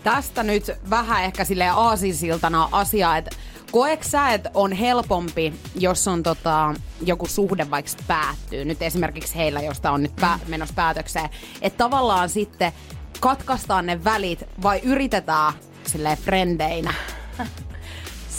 Tästä 0.05 0.43
nyt 0.43 0.71
vähän 0.89 1.23
ehkä 1.23 1.43
sille 1.43 1.67
aasinsiltana 1.67 2.69
asiaa, 2.71 3.17
että 3.17 3.35
koeks 3.71 4.11
sä, 4.11 4.33
että 4.33 4.51
on 4.53 4.71
helpompi, 4.71 5.53
jos 5.75 6.07
on 6.07 6.23
tota, 6.23 6.75
joku 7.05 7.27
suhde 7.27 7.69
vaikka 7.71 7.91
päättyy, 8.07 8.65
nyt 8.65 8.81
esimerkiksi 8.81 9.35
heillä, 9.35 9.61
josta 9.61 9.91
on 9.91 10.03
nyt 10.03 10.15
pää- 10.15 10.39
menossa 10.47 10.73
päätökseen, 10.75 11.29
että 11.61 11.77
tavallaan 11.77 12.29
sitten 12.29 12.71
katkaistaan 13.19 13.85
ne 13.85 14.03
välit 14.03 14.43
vai 14.63 14.79
yritetään 14.83 15.53
sille 15.87 16.17
frendeinä? 16.21 16.93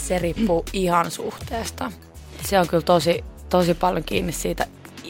Se 0.07 0.19
riippuu 0.19 0.65
ihan 0.73 1.11
suhteesta. 1.11 1.91
Se 2.43 2.59
on 2.59 2.67
kyllä 2.67 2.83
tosi, 2.83 3.23
tosi 3.49 3.73
paljon 3.73 4.03
kiinni 4.03 4.31
siitä. 4.31 4.67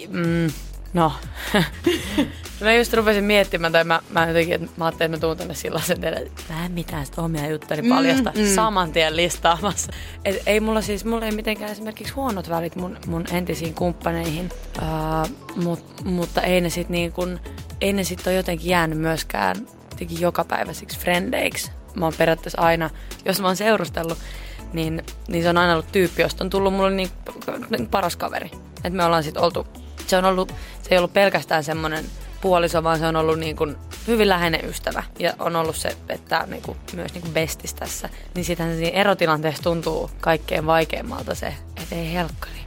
Mm, 0.09 0.47
no. 0.93 1.11
mä 2.61 2.73
just 2.73 2.93
rupesin 2.93 3.23
miettimään, 3.23 3.73
tai 3.73 3.83
mä, 3.83 4.01
mä 4.09 4.27
jotenkin, 4.27 4.55
että 4.55 4.67
mä 4.77 4.85
ajattelin, 4.85 5.13
että 5.13 5.17
mä 5.17 5.27
tuun 5.27 5.37
tänne 5.37 5.53
sellaisen 5.53 6.01
teille, 6.01 6.19
että 6.19 6.53
mä 6.53 6.65
en 6.65 6.71
mitään 6.71 7.05
sitä 7.05 7.21
omia 7.21 7.49
juttuja 7.49 7.81
Mm, 7.81 7.89
paljasta 7.89 8.33
saman 8.55 8.91
tien 8.91 9.15
listaamassa. 9.15 9.91
Et 10.25 10.43
ei 10.45 10.59
mulla 10.59 10.81
siis, 10.81 11.05
mulla 11.05 11.25
ei 11.25 11.31
mitenkään 11.31 11.71
esimerkiksi 11.71 12.13
huonot 12.13 12.49
välit 12.49 12.75
mun, 12.75 12.97
mun 13.07 13.25
entisiin 13.31 13.73
kumppaneihin, 13.73 14.49
uh, 14.77 15.63
mut, 15.63 16.03
mutta 16.03 16.41
ei 16.41 16.61
ne 16.61 16.69
sit 16.69 16.89
niin 16.89 17.11
kun, 17.11 17.39
ei 17.81 17.93
ne 17.93 18.03
sit 18.03 18.27
ole 18.27 18.35
jotenkin 18.35 18.69
jäänyt 18.69 18.99
myöskään 18.99 19.55
jotenkin 19.91 20.21
jokapäiväisiksi 20.21 20.99
frendeiksi. 20.99 21.71
Mä 21.95 22.05
oon 22.05 22.13
periaatteessa 22.17 22.61
aina, 22.61 22.89
jos 23.25 23.41
mä 23.41 23.47
oon 23.47 23.55
seurustellut, 23.55 24.17
niin, 24.73 25.03
niin 25.27 25.43
se 25.43 25.49
on 25.49 25.57
aina 25.57 25.73
ollut 25.73 25.91
tyyppi, 25.91 26.21
josta 26.21 26.43
on 26.43 26.49
tullut 26.49 26.73
mulle 26.73 26.91
niin, 26.91 27.09
niin 27.69 27.87
paras 27.87 28.15
kaveri. 28.15 28.51
Et 28.83 28.93
me 28.93 29.05
ollaan 29.05 29.23
sitten 29.23 29.43
oltu, 29.43 29.67
se 30.09 30.17
on 30.17 30.25
ollut, 30.25 30.53
se 30.81 30.87
ei 30.91 30.97
ollut 30.97 31.13
pelkästään 31.13 31.63
semmoinen 31.63 32.05
puoliso, 32.41 32.83
vaan 32.83 32.99
se 32.99 33.07
on 33.07 33.15
ollut 33.15 33.39
niin 33.39 33.55
kuin 33.55 33.75
hyvin 34.07 34.29
läheinen 34.29 34.65
ystävä. 34.65 35.03
Ja 35.19 35.33
on 35.39 35.55
ollut 35.55 35.75
se, 35.75 35.97
että 36.09 36.39
on 36.39 36.49
niin 36.49 36.61
kuin, 36.61 36.77
myös 36.93 37.13
niin 37.13 37.21
kuin 37.21 37.33
bestis 37.33 37.73
tässä. 37.73 38.09
Niin 38.35 38.45
sitähän 38.45 38.77
siinä 38.77 38.99
erotilanteessa 38.99 39.63
tuntuu 39.63 40.11
kaikkein 40.19 40.65
vaikeimmalta 40.65 41.35
se, 41.35 41.53
että 41.81 41.95
ei 41.95 42.13
helkkari. 42.13 42.59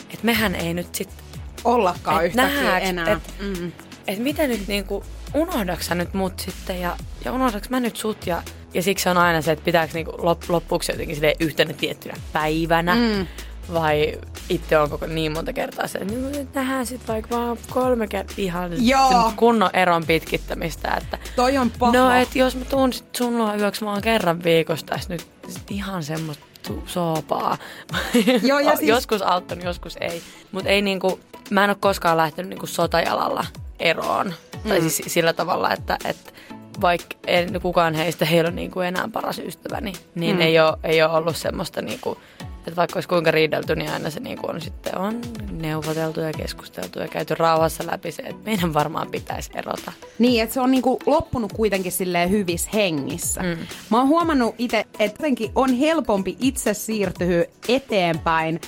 Että 0.00 0.26
mehän 0.26 0.54
ei 0.54 0.74
nyt 0.74 0.94
sitten 0.94 1.30
Ollakaan 1.64 2.20
Et 2.20 2.26
yhtäkkiä 2.26 2.78
enää. 2.78 3.12
et- 3.12 3.34
mm. 3.40 3.72
että 4.06 4.22
miten 4.22 4.50
nyt 4.50 4.68
niinku, 4.68 5.04
unohdaks 5.34 5.86
sä 5.86 5.94
nyt 5.94 6.14
mut 6.14 6.40
sitten 6.40 6.80
ja, 6.80 6.96
ja 7.24 7.32
unohdaks 7.32 7.70
mä 7.70 7.80
nyt 7.80 7.96
sut 7.96 8.26
ja, 8.26 8.42
ja 8.74 8.82
siksi 8.82 9.08
on 9.08 9.18
aina 9.18 9.42
se, 9.42 9.52
että 9.52 9.64
pitääkö 9.64 9.92
niinku 9.94 10.12
lop, 10.18 10.42
loppuksi 10.48 10.92
jotenkin 10.92 11.18
yhtenä 11.40 11.72
tiettynä 11.72 12.14
päivänä 12.32 12.94
mm. 12.94 13.26
Vai 13.72 14.18
itse 14.48 14.78
on 14.78 14.90
koko 14.90 15.06
niin 15.06 15.32
monta 15.32 15.52
kertaa 15.52 15.86
se, 15.86 15.98
että 15.98 16.14
nyt 16.14 16.54
nähdään 16.54 16.86
sit 16.86 17.08
vaikka 17.08 17.36
vaan 17.36 17.58
kolme 17.70 18.08
kertaa 18.08 18.34
ihan 18.38 18.86
Joo. 18.86 19.32
kunnon 19.36 19.70
eron 19.72 20.04
pitkittämistä, 20.06 20.94
että 21.02 21.18
Toi 21.36 21.58
on 21.58 21.70
paha. 21.78 21.92
no 21.92 22.10
et 22.12 22.36
jos 22.36 22.56
mä 22.56 22.64
tuun 22.64 22.92
sit 22.92 23.16
sun 23.16 23.38
luo 23.38 23.54
yöksi 23.54 23.84
vaan 23.84 24.02
kerran 24.02 24.44
viikossa 24.44 24.86
tässä 24.86 25.12
nyt 25.12 25.26
sit 25.48 25.70
ihan 25.70 26.02
semmoista 26.02 26.44
soopaa. 26.86 27.58
Joo, 28.42 28.58
ja 28.58 28.76
siis- 28.76 28.88
joskus 28.88 29.22
auttanut, 29.22 29.64
joskus 29.64 29.96
ei. 30.00 30.22
Mutta 30.52 30.70
ei 30.70 30.82
niinku, 30.82 31.20
mä 31.50 31.64
en 31.64 31.70
ole 31.70 31.76
koskaan 31.80 32.16
lähtenyt 32.16 32.48
niinku 32.50 32.66
sotajalalla 32.66 33.44
eroon. 33.78 34.26
Mm. 34.64 34.68
Tai 34.68 34.80
siis 34.80 35.02
sillä 35.06 35.32
tavalla, 35.32 35.72
että, 35.72 35.98
että 36.04 36.32
vaikka 36.80 37.16
en, 37.26 37.60
kukaan 37.62 37.94
heistä 37.94 38.26
ei 38.30 38.40
ole 38.40 38.50
niinku 38.50 38.80
enää 38.80 39.08
paras 39.12 39.38
ystäväni, 39.38 39.92
niin 40.14 40.36
mm. 40.36 40.42
ei, 40.42 40.60
ole, 40.60 40.78
ei 40.84 41.02
ole 41.02 41.12
ollut 41.12 41.36
semmoista, 41.36 41.82
niinku, 41.82 42.18
että 42.66 42.76
vaikka 42.76 42.96
olisi 42.96 43.08
kuinka 43.08 43.30
riidelty, 43.30 43.76
niin 43.76 43.90
aina 43.90 44.10
se 44.10 44.20
niinku 44.20 44.46
on 44.50 44.60
sitten 44.60 44.98
on 44.98 45.20
neuvoteltu 45.50 46.20
ja 46.20 46.32
keskusteltu 46.32 46.98
ja 46.98 47.08
käyty 47.08 47.34
rauhassa 47.34 47.84
läpi 47.86 48.12
se, 48.12 48.22
että 48.22 48.44
meidän 48.44 48.74
varmaan 48.74 49.10
pitäisi 49.10 49.50
erota. 49.54 49.92
Niin, 50.18 50.42
että 50.42 50.54
se 50.54 50.60
on 50.60 50.70
niinku 50.70 50.98
loppunut 51.06 51.52
kuitenkin 51.52 51.92
silleen 51.92 52.30
hyvissä 52.30 52.70
hengissä. 52.74 53.42
Mm. 53.42 53.66
Mä 53.90 53.98
oon 53.98 54.08
huomannut 54.08 54.54
itse, 54.58 54.86
että 54.98 55.22
jotenkin 55.22 55.52
on 55.54 55.74
helpompi 55.74 56.36
itse 56.40 56.74
siirtyä 56.74 57.44
eteenpäin, 57.68 58.60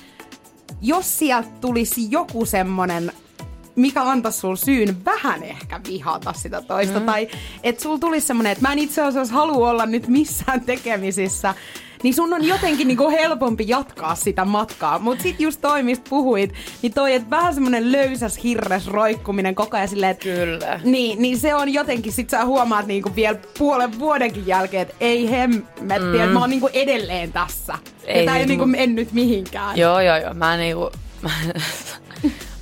jos 0.83 1.19
sieltä 1.19 1.49
tulisi 1.61 2.11
joku 2.11 2.47
semmonen 2.47 3.13
mikä 3.77 4.03
antaisi 4.03 4.39
sulla 4.39 4.57
syyn 4.57 5.05
vähän 5.05 5.43
ehkä 5.43 5.81
vihata 5.89 6.33
sitä 6.33 6.63
toista. 6.63 7.01
Mm. 7.01 7.07
Tai 7.07 7.29
että 7.63 7.83
sulla 7.83 7.99
tulisi 7.99 8.27
semmoinen, 8.27 8.53
että 8.53 8.69
mä 8.69 8.73
en 8.73 8.79
itse 8.79 9.03
asiassa 9.03 9.35
halua 9.35 9.71
olla 9.71 9.87
nyt 9.87 10.09
missään 10.09 10.61
tekemisissä. 10.61 11.55
Niin 12.03 12.15
sun 12.15 12.35
on 12.35 12.45
jotenkin 12.45 12.89
niinku 12.89 13.11
helpompi 13.11 13.65
jatkaa 13.69 14.15
sitä 14.15 14.45
matkaa. 14.45 14.99
Mutta 14.99 15.23
sit 15.23 15.41
just 15.41 15.61
toi, 15.61 15.83
mistä 15.83 16.11
puhuit, 16.11 16.55
niin 16.83 16.93
toi, 16.93 17.15
että 17.15 17.31
vähän 17.31 17.55
semmoinen 17.55 17.93
löysäs 17.93 18.43
hirres 18.43 18.87
roikkuminen 18.87 19.55
koko 19.55 19.77
ajan 19.77 19.89
silleen, 19.89 20.11
että 20.11 20.25
Kyllä. 20.25 20.81
niin, 20.85 21.23
niin 21.23 21.39
se 21.39 21.55
on 21.55 21.73
jotenkin, 21.73 22.13
sit 22.13 22.31
sä 22.31 22.45
huomaat 22.45 22.87
niinku 22.87 23.11
vielä 23.17 23.39
puolen 23.59 23.99
vuodenkin 23.99 24.47
jälkeen, 24.47 24.83
että 24.83 24.95
ei 25.01 25.31
hemmetti, 25.31 26.05
mm. 26.05 26.15
että 26.15 26.33
mä 26.33 26.41
oon 26.41 26.51
niinku 26.51 26.71
edelleen 26.73 27.33
tässä. 27.33 27.79
Ei, 28.05 28.21
ja 28.21 28.27
tää 28.27 28.39
ei 28.39 28.47
niinku 28.47 28.67
mennyt 28.67 29.13
mihinkään. 29.13 29.79
Joo, 29.79 30.01
joo, 30.01 30.17
joo. 30.17 30.35
Mä 30.35 30.57
niinku... 30.57 30.91
Mä, 31.23 31.31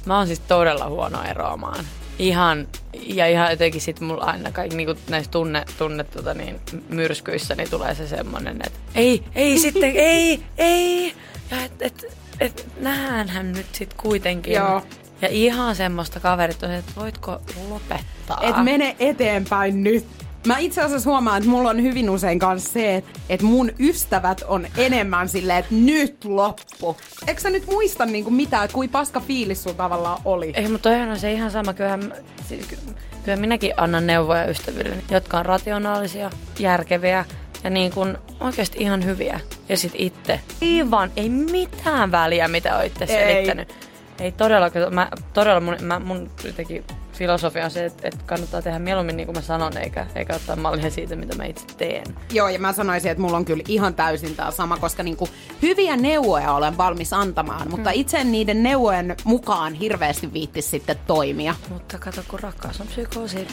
mä 0.06 0.18
oon 0.18 0.26
siis 0.26 0.40
todella 0.40 0.88
huono 0.88 1.22
eroamaan. 1.22 1.84
Ihan, 2.18 2.68
ja 3.06 3.26
ihan 3.26 3.50
jotenkin 3.50 3.80
sit 3.80 4.00
mulla 4.00 4.24
aina 4.24 4.52
kaikki 4.52 4.76
niinku 4.76 4.94
näissä 5.08 5.30
tunne, 5.30 5.64
tunne 5.78 6.04
tota 6.04 6.34
niin, 6.34 6.60
myrskyissä 6.88 7.54
niin 7.54 7.70
tulee 7.70 7.94
se 7.94 8.08
semmonen, 8.08 8.56
että 8.66 8.78
ei, 8.94 9.24
ei 9.34 9.58
sitten, 9.58 9.92
ei, 10.14 10.42
ei. 10.58 11.14
Ja 11.50 11.62
et, 11.64 11.82
et, 11.82 12.18
et 12.40 12.66
nähdäänhän 12.80 13.52
nyt 13.52 13.66
sit 13.72 13.94
kuitenkin. 13.94 14.52
Joo. 14.52 14.82
Ja 15.22 15.28
ihan 15.28 15.76
semmoista 15.76 16.20
kaverit 16.20 16.62
on, 16.62 16.70
että 16.70 16.92
voitko 16.96 17.40
lopettaa. 17.68 18.40
Et 18.42 18.64
mene 18.64 18.96
eteenpäin 18.98 19.82
nyt. 19.82 20.06
Mä 20.46 20.58
itse 20.58 20.82
asiassa 20.82 21.10
huomaan, 21.10 21.38
että 21.38 21.50
mulla 21.50 21.70
on 21.70 21.82
hyvin 21.82 22.10
usein 22.10 22.38
kanssa 22.38 22.72
se, 22.72 22.96
että, 22.96 23.10
että 23.28 23.46
mun 23.46 23.70
ystävät 23.80 24.42
on 24.46 24.66
enemmän 24.76 25.28
silleen, 25.28 25.58
että 25.58 25.74
nyt 25.74 26.24
loppu. 26.24 26.96
Eikö 27.26 27.40
sä 27.40 27.50
nyt 27.50 27.66
muista 27.66 28.06
niinku 28.06 28.30
mitään, 28.30 28.64
että 28.64 28.74
kui 28.74 28.88
paska 28.88 29.20
fiilis 29.20 29.62
sulla 29.62 29.76
tavallaan 29.76 30.20
oli? 30.24 30.52
Ei, 30.54 30.68
mutta 30.68 30.88
toihan 30.88 31.08
on 31.08 31.18
se 31.18 31.32
ihan 31.32 31.50
sama. 31.50 31.74
Kyllähän, 31.74 32.14
siis, 32.48 32.66
ky- 32.66 32.78
kyllä 33.24 33.36
minäkin 33.36 33.72
annan 33.76 34.06
neuvoja 34.06 34.44
ystäville, 34.44 34.96
jotka 35.10 35.38
on 35.38 35.46
rationaalisia, 35.46 36.30
järkeviä 36.58 37.24
ja 37.64 37.70
niin 37.70 37.92
kuin 37.92 38.18
oikeasti 38.40 38.78
ihan 38.78 39.04
hyviä. 39.04 39.40
Ja 39.68 39.76
sit 39.76 39.92
itse. 39.94 40.40
Aivan, 40.62 41.10
ei 41.16 41.28
mitään 41.28 42.12
väliä, 42.12 42.48
mitä 42.48 42.76
oitte 42.76 43.06
selittänyt. 43.06 43.74
Ei 44.20 44.32
todellakaan. 44.32 44.94
Mä, 44.94 45.08
todella 45.32 45.60
mun, 45.60 45.76
mä, 45.80 45.98
mun 45.98 46.30
jotenkin 46.44 46.84
filosofia 47.12 47.64
on 47.64 47.70
se, 47.70 47.84
että, 47.84 48.08
että 48.08 48.20
kannattaa 48.26 48.62
tehdä 48.62 48.78
mieluummin 48.78 49.16
niin 49.16 49.26
kuin 49.26 49.36
mä 49.36 49.42
sanon, 49.42 49.76
eikä, 49.76 50.06
eikä 50.14 50.34
ottaa 50.36 50.56
mallia 50.56 50.90
siitä, 50.90 51.16
mitä 51.16 51.36
mä 51.36 51.44
itse 51.44 51.64
teen. 51.76 52.04
Joo, 52.32 52.48
ja 52.48 52.58
mä 52.58 52.72
sanoisin, 52.72 53.10
että 53.10 53.22
mulla 53.22 53.36
on 53.36 53.44
kyllä 53.44 53.64
ihan 53.68 53.94
täysin 53.94 54.36
tää 54.36 54.50
sama, 54.50 54.76
koska 54.76 55.02
niinku 55.02 55.28
hyviä 55.62 55.96
neuvoja 55.96 56.52
olen 56.52 56.76
valmis 56.76 57.12
antamaan, 57.12 57.70
mutta 57.70 57.90
itse 57.90 58.18
en 58.18 58.32
niiden 58.32 58.62
neuvojen 58.62 59.16
mukaan 59.24 59.74
hirveästi 59.74 60.32
viittis 60.32 60.70
sitten 60.70 60.96
toimia. 61.06 61.54
Mutta 61.68 61.98
kato, 61.98 62.20
kun 62.28 62.40
rakkaus 62.40 62.80
on 62.80 62.86
psykoosi. 62.86 63.46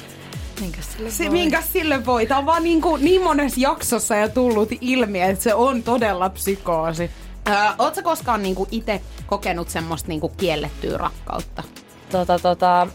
Minkäs 0.61 0.93
sille 0.93 1.11
Se, 1.11 1.23
voi? 1.23 1.31
minkä 1.33 1.61
sille 1.61 2.05
voi? 2.05 2.25
Tää 2.25 2.37
on 2.37 2.46
vaan 2.46 2.63
niin, 2.63 2.81
kuin, 2.81 3.05
niin 3.05 3.22
monessa 3.22 3.59
jaksossa 3.59 4.15
jo 4.15 4.29
tullut 4.29 4.70
ilmi, 4.81 5.22
että 5.22 5.43
se 5.43 5.53
on 5.53 5.83
todella 5.83 6.29
psykoosi. 6.29 7.11
Öö, 7.50 7.55
Oletko 7.77 8.01
koskaan 8.01 8.43
niinku 8.43 8.67
itse 8.72 9.01
kokenut 9.27 9.70
semmoista 9.70 10.07
niinku 10.07 10.29
kiellettyä 10.29 10.98
rakkautta? 10.98 11.63
Tota, 12.11 12.39
tota, 12.39 12.87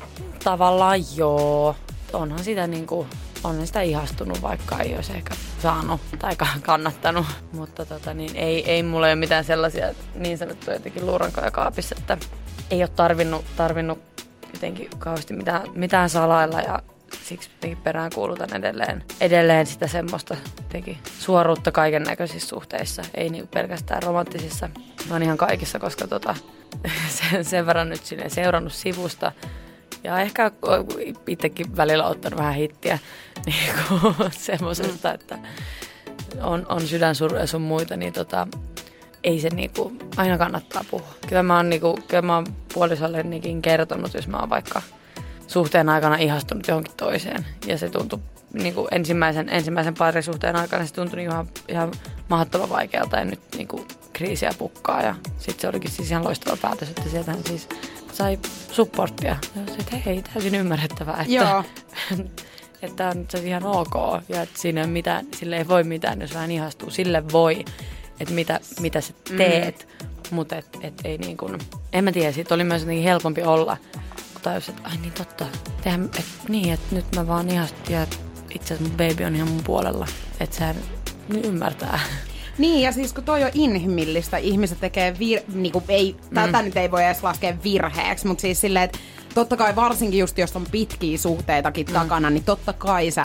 tavallaan 0.45 1.01
joo. 1.17 1.77
Onhan 2.13 2.45
sitä 2.45 2.67
niinku, 2.67 3.07
onhan 3.45 3.67
sitä 3.67 3.81
ihastunut, 3.81 4.43
vaikka 4.43 4.79
ei 4.79 4.95
olisi 4.95 5.13
ehkä 5.13 5.35
saanut 5.63 6.01
tai 6.19 6.37
ka- 6.37 6.47
kannattanut. 6.63 7.27
Mutta 7.53 7.85
tota, 7.87 8.15
niin 8.15 8.37
ei, 8.37 8.71
ei 8.71 8.83
mulla 8.83 9.07
ole 9.07 9.15
mitään 9.15 9.45
sellaisia 9.45 9.95
niin 10.15 10.39
sanottuja 10.39 10.77
jotenkin 10.77 11.07
luurankoja 11.07 11.51
kaapissa, 11.51 11.95
että 11.99 12.19
ei 12.71 12.83
ole 12.83 12.89
tarvinnut, 12.89 13.45
tarvinnut 13.57 13.99
jotenkin 14.53 14.89
kauheasti 14.99 15.35
mitään, 15.35 15.63
mitään 15.75 16.11
salailla 16.11 16.61
ja 16.61 16.83
siksi 17.25 17.51
jotenkin 17.55 17.83
perään 17.85 18.11
kuulutan 18.15 18.57
edelleen, 18.57 19.05
edelleen 19.21 19.67
sitä 19.67 19.87
semmoista 19.87 20.37
jotenkin 20.59 20.99
suoruutta 21.19 21.73
kaiken 21.73 22.03
näköisissä 22.03 22.49
suhteissa, 22.49 23.03
ei 23.15 23.31
niinku 23.31 23.49
pelkästään 23.55 24.03
romanttisissa, 24.03 24.69
vaan 25.11 25.23
ihan 25.23 25.39
kaikissa, 25.39 25.79
koska 25.79 26.07
tota, 26.07 26.35
sen, 27.31 27.45
sen 27.45 27.67
verran 27.67 27.89
nyt 27.89 28.03
seurannut 28.29 28.73
sivusta 28.73 29.33
ja 30.05 30.21
ehkä 30.21 30.51
itsekin 31.27 31.77
välillä 31.77 32.07
ottanut 32.07 32.39
vähän 32.39 32.55
hittiä 32.55 32.99
niin 33.47 33.75
semmoisesta, 34.31 35.15
että 35.15 35.39
on, 36.43 36.67
on 36.69 36.81
sydänsuruja 36.81 37.47
sun 37.47 37.63
muita, 37.63 37.97
niin 37.97 38.13
tota, 38.13 38.49
ei 39.25 39.41
se 39.41 39.49
niinku, 39.49 39.93
aina 40.17 40.39
kannattaa 40.39 40.85
puhua. 40.91 41.15
Kyllä 41.29 41.43
mä 41.43 41.57
oon, 41.57 41.71
niinku, 41.71 41.99
kyllä 42.09 42.23
mä 42.23 42.35
oon 42.35 42.47
puolisollenikin 42.75 43.63
kertonut, 43.63 44.15
jos 44.15 44.29
mä 44.29 44.39
oon 44.39 44.51
vaikka 44.51 44.83
suhteen 45.47 45.89
aikana 45.89 46.17
ihastunut 46.17 46.69
johonkin 46.69 46.95
toiseen. 46.97 47.47
Ja 47.67 47.79
se 47.79 47.89
tuntui 47.89 48.19
niinku 48.53 48.89
ensimmäisen, 48.91 49.49
ensimmäisen 49.49 49.95
parisuhteen 49.95 50.57
aikana 50.57 50.87
se 50.87 50.95
tuntui 50.95 51.23
ihan, 51.23 51.49
ihan 51.69 51.93
mahdottoman 52.29 52.71
vaikealta 52.71 53.17
ja 53.17 53.25
nyt 53.25 53.41
niinku 53.57 53.87
kriisiä 54.13 54.51
pukkaa. 54.59 55.03
Ja 55.03 55.15
sitten 55.39 55.61
se 55.61 55.69
olikin 55.69 55.91
siis 55.91 56.11
ihan 56.11 56.25
loistava 56.25 56.57
päätös, 56.63 56.89
että 56.89 57.09
sieltä 57.11 57.35
siis 57.47 57.69
sai 58.13 58.39
supporttia. 58.73 59.37
Ja 59.57 59.63
että 59.79 59.97
hei, 59.97 60.23
täysin 60.23 60.55
ymmärrettävää, 60.55 61.21
että, 61.21 61.33
Joo. 61.33 61.65
että 62.83 63.09
on 63.09 63.27
se 63.29 63.39
ihan 63.39 63.63
ok 63.63 63.95
ja 64.29 64.43
että 64.43 64.61
siinä 64.61 64.81
ei 64.81 64.87
mitään, 64.87 65.27
sille 65.37 65.57
ei 65.57 65.69
voi 65.69 65.85
mitään, 65.85 66.21
jos 66.21 66.35
vähän 66.35 66.51
ihastuu. 66.51 66.91
Sille 66.91 67.33
voi, 67.33 67.65
että 68.21 68.35
mitä, 68.35 68.61
mitä 68.81 69.01
sä 69.01 69.13
teet, 69.37 69.89
mm. 70.03 70.09
mutta 70.31 70.57
et, 70.57 70.67
et 70.81 70.95
ei 71.05 71.19
niin 71.19 71.37
kuin, 71.37 71.59
en 71.93 72.05
mä 72.05 72.13
tiedä, 72.13 72.33
siitä 72.33 72.55
oli 72.55 72.65
myös 72.65 72.83
jotenkin 72.83 73.05
helpompi 73.05 73.43
olla, 73.43 73.77
kun 74.33 74.43
tajus, 74.43 74.69
että 74.69 74.83
ai 74.85 74.97
niin 74.97 75.13
totta, 75.13 75.47
tehdään, 75.83 76.11
et, 76.19 76.27
niin, 76.49 76.73
että 76.73 76.95
nyt 76.95 77.07
mä 77.17 77.27
vaan 77.27 77.49
ihastun 77.51 77.95
ja 77.95 78.07
itse 78.51 78.75
asiassa 78.75 78.91
mun 78.91 78.97
baby 78.97 79.25
on 79.25 79.37
ihan 79.37 79.49
mun 79.49 79.65
puolella, 79.65 80.07
että 80.41 80.57
sehän 80.57 80.77
ymmärtää. 81.45 82.01
Niin, 82.59 82.83
ja 82.83 82.93
siis 82.93 83.13
kun 83.13 83.25
toi 83.25 83.45
on 83.45 83.51
inhimillistä, 83.55 84.37
ihmiset 84.37 84.81
tekee 84.81 85.19
vir... 85.19 85.41
Niinku, 85.55 85.83
ei, 85.89 86.17
tätä 86.35 86.63
nyt 86.63 86.77
ei 86.77 86.91
voi 86.91 87.05
edes 87.05 87.23
laskea 87.23 87.55
virheeksi, 87.65 88.27
mutta 88.27 88.41
siis 88.43 88.61
silleen, 88.61 88.85
että 88.85 88.99
totta 89.35 89.57
kai 89.57 89.77
varsinkin 89.77 90.21
just 90.21 90.39
jos 90.39 90.57
on 90.57 90.67
pitkiä 90.71 91.19
suhteitakin 91.19 91.87
mm. 91.87 91.93
takana, 91.93 92.31
niin 92.31 92.45
totta 92.45 92.73
kai 92.73 93.11
sä 93.11 93.25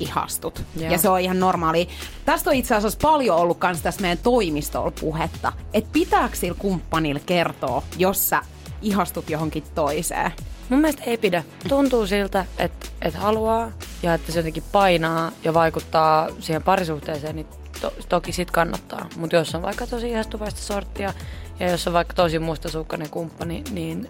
ihastut. 0.00 0.64
Joo. 0.76 0.92
Ja 0.92 0.98
se 0.98 1.08
on 1.08 1.20
ihan 1.20 1.40
normaali. 1.40 1.88
Tästä 2.24 2.50
on 2.50 2.56
itse 2.56 2.74
asiassa 2.74 2.98
paljon 3.02 3.36
ollut 3.36 3.58
kans 3.58 3.82
tässä 3.82 4.00
meidän 4.00 4.18
toimistolla 4.18 4.92
puhetta, 5.00 5.52
että 5.74 5.90
pitääkö 5.92 6.36
sillä 6.36 6.56
kumppanilla 6.58 7.20
kertoa, 7.26 7.82
jos 7.98 8.28
sä 8.28 8.42
ihastut 8.82 9.30
johonkin 9.30 9.64
toiseen. 9.74 10.32
Mun 10.68 10.80
mielestä 10.80 11.02
ei 11.06 11.16
pidä. 11.16 11.44
Tuntuu 11.68 12.06
siltä, 12.06 12.46
että, 12.58 12.86
että 13.02 13.18
haluaa 13.18 13.70
ja 14.02 14.14
että 14.14 14.32
se 14.32 14.38
jotenkin 14.38 14.62
painaa 14.72 15.32
ja 15.44 15.54
vaikuttaa 15.54 16.28
siihen 16.40 16.62
parisuhteeseen, 16.62 17.36
niin 17.36 17.46
to, 17.82 17.92
toki 18.08 18.32
sit 18.32 18.50
kannattaa. 18.50 19.06
Mutta 19.16 19.36
jos 19.36 19.54
on 19.54 19.62
vaikka 19.62 19.86
tosi 19.86 20.10
ihastuvaista 20.10 20.60
sorttia 20.60 21.12
ja 21.60 21.70
jos 21.70 21.86
on 21.86 21.92
vaikka 21.92 22.14
tosi 22.14 22.38
mustasukkainen 22.38 23.10
kumppani, 23.10 23.64
niin 23.70 24.08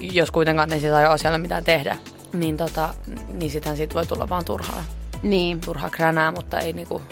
jos 0.00 0.30
kuitenkaan 0.30 0.72
ei 0.72 0.80
sitä 0.80 0.96
ole 0.96 1.06
asialle 1.06 1.38
mitään 1.38 1.64
tehdä, 1.64 1.96
niin, 2.32 2.56
tota, 2.56 2.94
niin 3.32 3.50
sitähän 3.50 3.76
siitä 3.76 3.94
voi 3.94 4.06
tulla 4.06 4.28
vaan 4.28 4.44
turhaa, 4.44 4.84
Niin. 5.22 5.60
turhaa 5.60 5.90
kränää, 5.90 6.32
mutta 6.32 6.58
ei 6.60 6.72
niinku, 6.72 7.02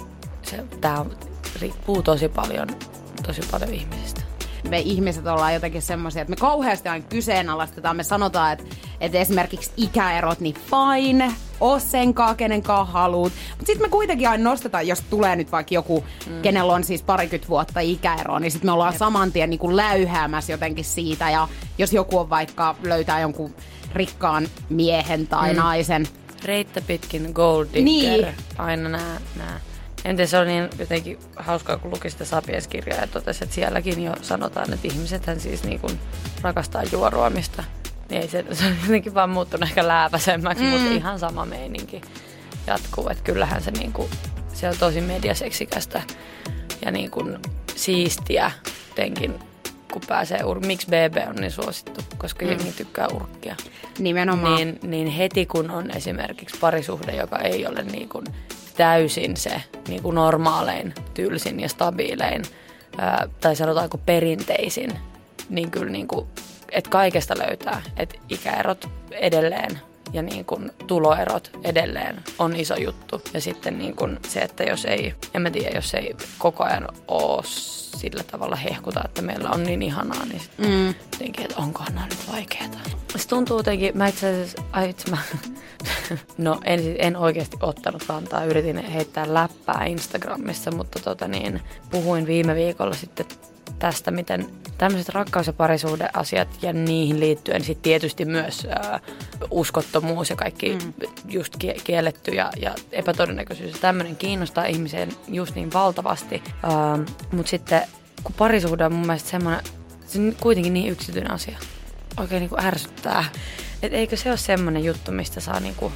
se, 0.42 0.64
tää 0.80 1.04
riippuu 1.60 2.02
tosi 2.02 2.28
paljon, 2.28 2.68
tosi 3.26 3.40
paljon 3.50 3.74
ihmisistä. 3.74 4.20
me 4.68 4.78
ihmiset 4.78 5.26
ollaan 5.26 5.54
jotenkin 5.54 5.82
semmoisia, 5.82 6.22
että 6.22 6.30
me 6.30 6.36
kauheasti 6.36 6.88
aina 6.88 7.04
kyseenalaistetaan. 7.08 7.96
Me 7.96 8.02
sanotaan, 8.04 8.52
että, 8.52 8.64
että 9.00 9.18
esimerkiksi 9.18 9.70
ikäerot, 9.76 10.40
niin 10.40 10.54
fine, 10.54 11.32
oo 11.60 11.78
senkaan, 11.78 12.36
kenenkaan 12.36 12.86
haluut. 12.86 13.32
Mutta 13.50 13.66
sitten 13.66 13.86
me 13.86 13.88
kuitenkin 13.88 14.28
aina 14.28 14.44
nostetaan, 14.44 14.86
jos 14.86 15.00
tulee 15.10 15.36
nyt 15.36 15.52
vaikka 15.52 15.74
joku, 15.74 16.04
mm. 16.26 16.42
kenellä 16.42 16.72
on 16.72 16.84
siis 16.84 17.02
parikymmentä 17.02 17.48
vuotta 17.48 17.80
ikäeroa, 17.80 18.40
niin 18.40 18.50
sitten 18.50 18.68
me 18.68 18.72
ollaan 18.72 18.98
saman 18.98 19.32
tien 19.32 19.50
niin 19.50 19.60
kuin 19.60 19.76
läyhäämässä 19.76 20.52
jotenkin 20.52 20.84
siitä. 20.84 21.30
Ja 21.30 21.48
jos 21.78 21.92
joku 21.92 22.18
on 22.18 22.30
vaikka 22.30 22.76
löytää 22.82 23.20
jonkun 23.20 23.54
rikkaan 23.94 24.48
miehen 24.68 25.26
tai 25.26 25.52
mm. 25.52 25.58
naisen, 25.58 26.06
Reittä 26.44 26.80
pitkin 26.80 27.30
gold 27.34 27.66
digger. 27.66 27.84
Niin. 27.84 28.26
Aina 28.58 28.88
nää, 28.88 29.20
nää. 29.36 29.60
En 30.04 30.16
tiedä, 30.16 30.26
se 30.26 30.38
on 30.38 30.46
niin 30.46 30.68
jotenkin 30.78 31.18
hauskaa, 31.36 31.78
kun 31.78 31.90
luki 31.90 32.10
sitä 32.10 32.24
Sapiens-kirjaa 32.24 33.00
ja 33.00 33.06
totesi, 33.06 33.44
että 33.44 33.54
sielläkin 33.54 34.04
jo 34.04 34.14
sanotaan, 34.22 34.72
että 34.72 34.88
ihmisethän 34.88 35.40
siis 35.40 35.64
niin 35.64 35.80
kuin 35.80 36.00
rakastaa 36.42 36.82
juoruamista. 36.92 37.64
Niin 38.10 38.28
se, 38.28 38.44
se 38.52 38.66
on 38.66 38.76
jotenkin 38.82 39.14
vaan 39.14 39.30
muuttunut 39.30 39.68
ehkä 39.68 39.88
lääpäisemmäksi, 39.88 40.64
mm. 40.64 40.70
mutta 40.70 40.90
ihan 40.90 41.18
sama 41.18 41.46
meininki 41.46 42.00
jatkuu. 42.66 43.08
Että 43.08 43.24
kyllähän 43.24 43.62
se, 43.62 43.70
niin 43.70 43.92
kuin, 43.92 44.10
se 44.52 44.68
on 44.68 44.74
tosi 44.78 45.00
mediaseksikästä 45.00 46.02
ja 46.84 46.90
niin 46.90 47.10
kuin 47.10 47.38
siistiä 47.76 48.50
jotenkin 48.88 49.34
kun 49.92 50.02
pääsee 50.08 50.38
ur- 50.38 50.66
Miksi 50.66 50.86
BB 50.86 51.28
on 51.28 51.36
niin 51.36 51.50
suosittu? 51.50 52.00
Koska 52.18 52.44
mm. 52.44 52.50
jengi 52.50 52.72
tykkää 52.72 53.08
urkkia. 53.14 53.56
Nimenomaan. 53.98 54.56
Niin, 54.56 54.78
niin 54.82 55.08
heti 55.08 55.46
kun 55.46 55.70
on 55.70 55.90
esimerkiksi 55.96 56.58
parisuhde, 56.60 57.12
joka 57.12 57.38
ei 57.38 57.66
ole 57.66 57.82
niin 57.82 58.08
kuin 58.08 58.24
täysin 58.76 59.36
se 59.36 59.62
niin 59.88 60.02
kuin 60.02 60.14
normaalein, 60.14 60.94
tylsin 61.14 61.60
ja 61.60 61.68
stabiilein, 61.68 62.42
ää, 62.98 63.28
tai 63.40 63.56
sanotaanko 63.56 63.98
perinteisin, 63.98 64.92
niin 65.48 65.70
kyllä 65.70 65.92
niin 65.92 66.08
kuin, 66.08 66.26
että 66.72 66.90
kaikesta 66.90 67.34
löytää, 67.38 67.82
että 67.96 68.18
ikäerot 68.28 68.88
edelleen 69.10 69.80
ja 70.12 70.22
niin 70.22 70.44
kuin 70.44 70.70
tuloerot 70.86 71.50
edelleen 71.64 72.22
on 72.38 72.56
iso 72.56 72.76
juttu. 72.76 73.22
Ja 73.34 73.40
sitten 73.40 73.78
niin 73.78 73.96
kuin 73.96 74.18
se, 74.28 74.40
että 74.40 74.64
jos 74.64 74.84
ei, 74.84 75.14
en 75.34 75.42
mä 75.42 75.50
tiedä, 75.50 75.76
jos 75.76 75.94
ei 75.94 76.16
koko 76.38 76.64
ajan 76.64 76.88
ole 77.08 77.42
sillä 77.98 78.22
tavalla 78.22 78.56
hehkuta, 78.56 79.00
että 79.04 79.22
meillä 79.22 79.50
on 79.50 79.62
niin 79.62 79.82
ihanaa, 79.82 80.24
niin 80.24 80.40
sitten 80.40 80.66
mm. 80.66 80.94
jotenkin, 81.12 81.44
että 81.44 81.56
onkohan 81.56 81.94
nämä 81.94 82.06
nyt 82.06 82.32
vaikeaa. 82.32 82.68
Se 83.16 83.28
tuntuu 83.28 83.56
jotenkin, 83.56 83.98
mä 83.98 84.06
itse 84.06 84.30
asiassa, 84.30 84.62
ai 84.72 84.90
itse 84.90 85.10
mä, 85.10 85.18
no 86.38 86.60
en, 86.64 86.80
en 86.98 87.16
oikeasti 87.16 87.56
ottanut 87.60 88.04
kantaa, 88.04 88.44
yritin 88.44 88.78
heittää 88.78 89.34
läppää 89.34 89.84
Instagramissa, 89.84 90.70
mutta 90.70 91.00
tota 91.00 91.28
niin, 91.28 91.60
puhuin 91.90 92.26
viime 92.26 92.54
viikolla 92.54 92.94
sitten 92.94 93.26
tästä, 93.78 94.10
miten 94.10 94.46
tämmöiset 94.78 95.08
rakkaus- 95.08 95.46
ja 95.46 95.52
parisuhdeasiat 95.52 96.48
ja 96.62 96.72
niihin 96.72 97.20
liittyen 97.20 97.64
sitten 97.64 97.82
tietysti 97.82 98.24
myös 98.24 98.66
ää, 98.70 99.00
uskottomuus 99.50 100.30
ja 100.30 100.36
kaikki 100.36 100.78
mm. 100.84 100.92
just 101.28 101.56
kielletty 101.84 102.30
ja, 102.30 102.50
ja 102.60 102.74
epätodennäköisyys 102.92 103.72
ja 103.72 103.78
tämmöinen 103.80 104.16
kiinnostaa 104.16 104.64
ihmiseen 104.64 105.08
just 105.28 105.54
niin 105.54 105.72
valtavasti. 105.72 106.42
Mutta 107.32 107.50
sitten 107.50 107.82
kun 108.22 108.34
parisuhde 108.38 108.84
on 108.84 108.92
mun 108.92 109.06
mielestä 109.06 109.30
semmoinen, 109.30 109.60
se 110.06 110.20
on 110.20 110.36
kuitenkin 110.40 110.74
niin 110.74 110.92
yksityinen 110.92 111.30
asia. 111.30 111.58
Oikein 112.16 112.40
niin 112.40 112.50
kuin 112.50 112.64
ärsyttää. 112.64 113.24
Et 113.82 113.92
eikö 113.92 114.16
se 114.16 114.28
ole 114.28 114.36
semmoinen 114.36 114.84
juttu, 114.84 115.12
mistä 115.12 115.40
saa 115.40 115.60
niinku, 115.60 115.92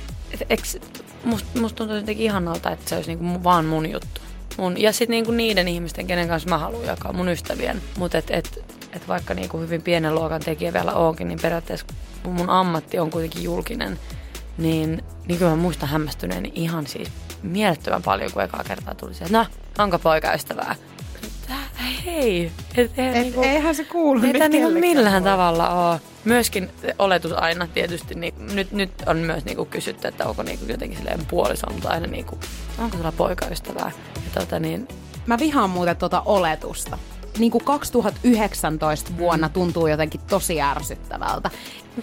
et, 0.51 0.83
musta 1.25 1.61
must 1.61 1.77
tuntuu 1.77 1.97
jotenkin 1.97 2.27
ihanalta, 2.27 2.71
että 2.71 2.89
se 2.89 2.97
olisi 2.97 3.15
niinku 3.15 3.45
vaan 3.45 3.65
mun 3.65 3.91
juttu 3.91 4.22
mun, 4.59 4.81
ja 4.81 4.93
sitten 4.93 5.11
niinku 5.11 5.33
niiden 5.33 5.69
ihmisten, 5.69 6.07
kenen 6.07 6.29
kanssa 6.29 6.49
mä 6.49 6.59
haluan 6.59 6.87
jakaa, 6.87 7.13
mun 7.13 7.29
ystävien. 7.29 7.83
Mutta 7.99 8.19
et, 8.19 8.31
et, 8.31 8.65
et 8.93 9.09
vaikka 9.09 9.35
niinku 9.35 9.59
hyvin 9.59 9.83
pienen 9.83 10.15
luokan 10.15 10.41
tekijä 10.41 10.73
vielä 10.73 10.93
onkin, 10.93 11.29
niin 11.29 11.39
periaatteessa 11.43 11.87
mun 12.25 12.51
ammatti 12.51 12.99
on 12.99 13.11
kuitenkin 13.11 13.43
julkinen, 13.43 13.99
niin, 14.59 15.03
niin 15.29 15.39
kyllä 15.39 15.51
mä 15.51 15.57
muistan 15.57 15.89
hämmästyneen 15.89 16.53
ihan 16.55 16.87
siis 16.87 17.09
mielettömän 17.43 18.03
paljon, 18.03 18.33
kun 18.33 18.43
ekaa 18.43 18.65
kertaa 18.65 18.95
tuli 18.95 19.15
se, 19.15 19.25
että 19.25 19.39
no, 19.39 19.47
onko 19.79 19.99
poikaystävää? 19.99 20.75
Hei. 22.05 22.53
Et, 22.77 22.79
et, 22.79 22.99
et, 22.99 23.15
niinku, 23.15 23.43
eihän 23.43 23.75
se 23.75 23.85
kuulu 23.85 24.21
Ei 24.25 24.49
niinku 24.49 24.71
millään 24.71 25.23
voi. 25.23 25.33
tavalla 25.33 25.89
ole. 25.91 26.01
Myöskin 26.25 26.69
oletus 26.99 27.33
aina 27.33 27.67
tietysti, 27.67 28.15
niin 28.15 28.35
nyt, 28.55 28.73
nyt 28.73 28.91
on 29.07 29.17
myös 29.17 29.45
niinku 29.45 29.65
kysytty, 29.65 30.09
että 30.09 30.27
onko 30.27 30.43
niinku 30.43 30.65
jotenkin 30.69 30.99
silleen 30.99 31.27
puolison, 31.27 31.73
mutta 31.73 31.89
aina 31.89 32.07
niinku, 32.07 32.39
onko 32.79 32.97
sulla 32.97 33.13
poikaystävää. 33.13 33.93
Ja 34.15 34.41
tota 34.41 34.59
niin, 34.59 34.89
Mä 35.27 35.39
vihaan 35.39 35.71
muuten 35.71 35.97
tuota 35.97 36.23
oletusta. 36.25 36.99
Niin 37.39 37.53
kuin 37.53 37.65
2019 37.65 39.11
vuonna 39.19 39.49
tuntuu 39.49 39.87
jotenkin 39.87 40.21
tosi 40.31 40.61
ärsyttävältä. 40.61 41.51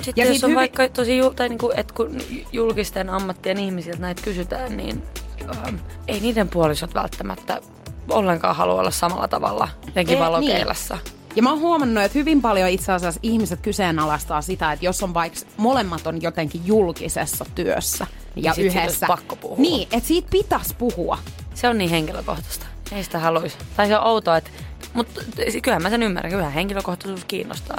Sitten 0.01 0.25
ja 0.25 0.33
jos 0.33 0.43
on 0.43 0.47
hyvin... 0.47 0.55
vaikka 0.55 0.89
tosi, 0.89 1.19
tai 1.35 1.49
niinku, 1.49 1.71
että 1.75 1.93
kun 1.93 2.17
julkisten 2.51 3.09
ammattien 3.09 3.59
ihmisiltä 3.59 3.99
näitä 3.99 4.21
kysytään, 4.21 4.77
niin 4.77 5.03
ähm, 5.41 5.75
ei 6.07 6.19
niiden 6.19 6.49
puolisot 6.49 6.93
välttämättä 6.93 7.61
ollenkaan 8.11 8.55
halua 8.55 8.79
olla 8.79 8.91
samalla 8.91 9.27
tavalla 9.27 9.67
jotenkin 9.85 10.17
e, 10.17 10.19
valokeilassa. 10.19 10.95
Niin. 10.95 11.19
Ja 11.35 11.43
mä 11.43 11.49
oon 11.49 11.59
huomannut, 11.59 12.03
että 12.03 12.19
hyvin 12.19 12.41
paljon 12.41 12.69
itse 12.69 12.91
asiassa 12.91 13.19
ihmiset 13.23 13.61
kyseenalaistaa 13.61 14.41
sitä, 14.41 14.71
että 14.71 14.85
jos 14.85 15.03
on 15.03 15.13
vaikka 15.13 15.39
molemmat 15.57 16.07
on 16.07 16.21
jotenkin 16.21 16.61
julkisessa 16.65 17.45
työssä 17.55 18.07
ja 18.35 18.53
niin 18.57 18.65
yhdessä. 18.65 19.07
pakko 19.07 19.35
puhua. 19.35 19.57
Niin, 19.57 19.87
että 19.91 20.07
siitä 20.07 20.27
pitäisi 20.31 20.75
puhua. 20.75 21.17
Se 21.53 21.69
on 21.69 21.77
niin 21.77 21.89
henkilökohtaista. 21.89 22.65
Ei 22.91 23.03
sitä 23.03 23.19
haluaisi. 23.19 23.57
Tai 23.77 23.87
se 23.87 23.97
on 23.97 24.07
outoa, 24.07 24.37
että... 24.37 24.49
Mutta 24.93 25.21
kyllähän 25.63 25.83
mä 25.83 25.89
sen 25.89 26.03
ymmärrän. 26.03 26.31
Kyllähän 26.31 26.53
henkilökohtaisuus 26.53 27.25
kiinnostaa. 27.25 27.77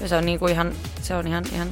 Ja 0.00 0.08
se 0.08 0.16
on, 0.16 0.26
niinku 0.26 0.46
ihan, 0.46 0.72
se 1.02 1.14
on 1.14 1.26
ihan, 1.26 1.44
ihan 1.54 1.68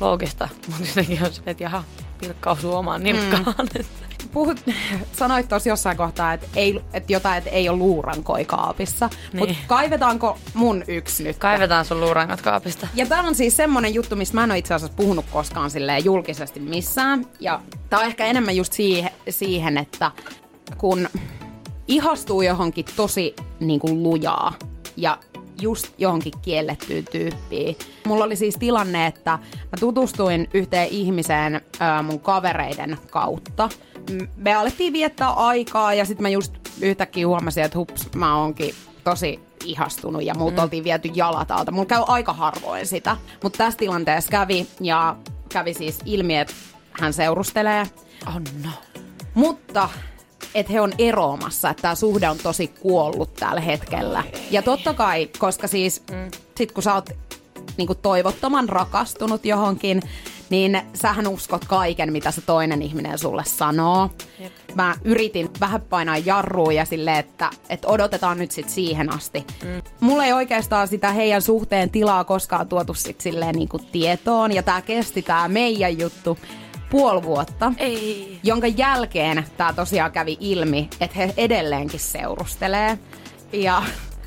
loogista. 0.00 0.48
Mutta 0.68 0.88
jotenkin 0.88 1.24
on 1.24 1.32
se, 1.32 1.42
että 1.46 1.64
jaha, 1.64 1.84
pilkka 2.20 2.50
osuu 2.50 2.74
omaan 2.74 3.02
nilkkaan. 3.02 3.44
Mm. 3.44 3.84
puhut, 4.32 4.60
sanoit 5.18 5.48
tuossa 5.48 5.68
jossain 5.68 5.96
kohtaa, 5.96 6.32
että, 6.32 6.46
ei, 6.56 6.80
että 6.92 7.12
jotain, 7.12 7.38
että 7.38 7.50
ei 7.50 7.68
ole 7.68 7.78
luurankoi 7.78 8.44
kaapissa. 8.44 9.10
Niin. 9.32 9.38
Mutta 9.38 9.54
kaivetaanko 9.66 10.38
mun 10.54 10.84
yksi 10.88 11.22
nyt? 11.22 11.38
Kaivetaan 11.38 11.84
sun 11.84 12.00
luurankat 12.00 12.42
kaapista. 12.42 12.88
Ja 12.94 13.06
tämä 13.06 13.28
on 13.28 13.34
siis 13.34 13.56
semmonen 13.56 13.94
juttu, 13.94 14.16
mistä 14.16 14.34
mä 14.34 14.44
en 14.44 14.50
ole 14.50 14.58
itse 14.58 14.74
asiassa 14.74 14.96
puhunut 14.96 15.24
koskaan 15.32 15.70
silleen 15.70 16.04
julkisesti 16.04 16.60
missään. 16.60 17.26
Ja 17.40 17.60
tää 17.90 17.98
on 17.98 18.06
ehkä 18.06 18.26
enemmän 18.26 18.56
just 18.56 18.72
siihen, 18.72 19.10
siihen 19.28 19.78
että 19.78 20.10
kun 20.78 21.08
ihastuu 21.88 22.42
johonkin 22.42 22.84
tosi 22.96 23.34
niin 23.60 23.80
kuin 23.80 24.02
lujaa 24.02 24.54
ja 24.96 25.18
just 25.60 25.88
johonkin 25.98 26.32
kiellettyyn 26.42 27.04
tyyppiin. 27.04 27.76
Mulla 28.06 28.24
oli 28.24 28.36
siis 28.36 28.56
tilanne, 28.58 29.06
että 29.06 29.30
mä 29.54 29.78
tutustuin 29.80 30.48
yhteen 30.54 30.88
ihmiseen 30.88 31.60
ää, 31.80 32.02
mun 32.02 32.20
kavereiden 32.20 32.98
kautta– 33.10 33.68
me 34.36 34.54
alettiin 34.54 34.92
viettää 34.92 35.30
aikaa 35.30 35.94
ja 35.94 36.04
sitten 36.04 36.22
mä 36.22 36.28
just 36.28 36.52
yhtäkkiä 36.80 37.26
huomasin, 37.26 37.64
että 37.64 37.78
hups, 37.78 38.08
mä 38.14 38.38
oonkin 38.38 38.74
tosi 39.04 39.40
ihastunut 39.64 40.24
ja 40.24 40.34
muut 40.34 40.54
mm. 40.54 40.62
oltiin 40.62 40.84
viety 40.84 41.10
jalat 41.14 41.50
alta. 41.50 41.72
Mulla 41.72 41.86
käy 41.86 42.02
aika 42.06 42.32
harvoin 42.32 42.86
sitä, 42.86 43.16
mutta 43.42 43.58
tässä 43.58 43.78
tilanteessa 43.78 44.30
kävi 44.30 44.66
ja 44.80 45.16
kävi 45.48 45.74
siis 45.74 45.98
ilmi, 46.04 46.36
että 46.36 46.54
hän 46.92 47.12
seurustelee. 47.12 47.86
Oh 48.26 48.34
no. 48.64 48.70
Mutta 49.34 49.88
että 50.54 50.72
he 50.72 50.80
on 50.80 50.92
eroamassa, 50.98 51.70
että 51.70 51.82
tämä 51.82 51.94
suhde 51.94 52.28
on 52.28 52.38
tosi 52.42 52.68
kuollut 52.68 53.34
tällä 53.34 53.60
hetkellä. 53.60 54.24
Ja 54.50 54.62
totta 54.62 54.94
kai, 54.94 55.28
koska 55.38 55.68
siis 55.68 56.02
mm. 56.10 56.30
sit 56.56 56.72
kun 56.72 56.82
sä 56.82 56.94
oot 56.94 57.10
niinku 57.76 57.94
toivottoman 57.94 58.68
rakastunut 58.68 59.44
johonkin, 59.44 60.02
niin 60.52 60.82
sähän 60.94 61.28
uskot 61.28 61.64
kaiken, 61.64 62.12
mitä 62.12 62.30
se 62.30 62.40
toinen 62.40 62.82
ihminen 62.82 63.18
sulle 63.18 63.44
sanoo. 63.44 64.10
Jep. 64.38 64.52
Mä 64.74 64.94
yritin 65.04 65.50
vähän 65.60 65.82
painaa 65.82 66.18
jarrua 66.18 66.72
ja 66.72 66.84
silleen, 66.84 67.16
että, 67.16 67.50
että 67.68 67.88
odotetaan 67.88 68.38
nyt 68.38 68.50
sit 68.50 68.68
siihen 68.68 69.12
asti. 69.12 69.46
Mm. 69.64 69.82
Mulla 70.00 70.24
ei 70.24 70.32
oikeastaan 70.32 70.88
sitä 70.88 71.12
heidän 71.12 71.42
suhteen 71.42 71.90
tilaa 71.90 72.24
koskaan 72.24 72.68
tuotu 72.68 72.94
sit 72.94 73.20
silleen 73.20 73.54
niin 73.54 73.68
kuin 73.68 73.86
tietoon. 73.92 74.52
Ja 74.52 74.62
tää 74.62 74.82
kesti 74.82 75.22
tää 75.22 75.48
meidän 75.48 75.98
juttu 75.98 76.38
puoli 76.90 77.22
vuotta, 77.22 77.72
ei. 77.76 78.38
jonka 78.42 78.66
jälkeen 78.66 79.44
tämä 79.56 79.72
tosiaan 79.72 80.12
kävi 80.12 80.36
ilmi, 80.40 80.88
että 81.00 81.16
he 81.16 81.34
edelleenkin 81.36 82.00
seurustelee. 82.00 82.98
Ja 83.52 83.82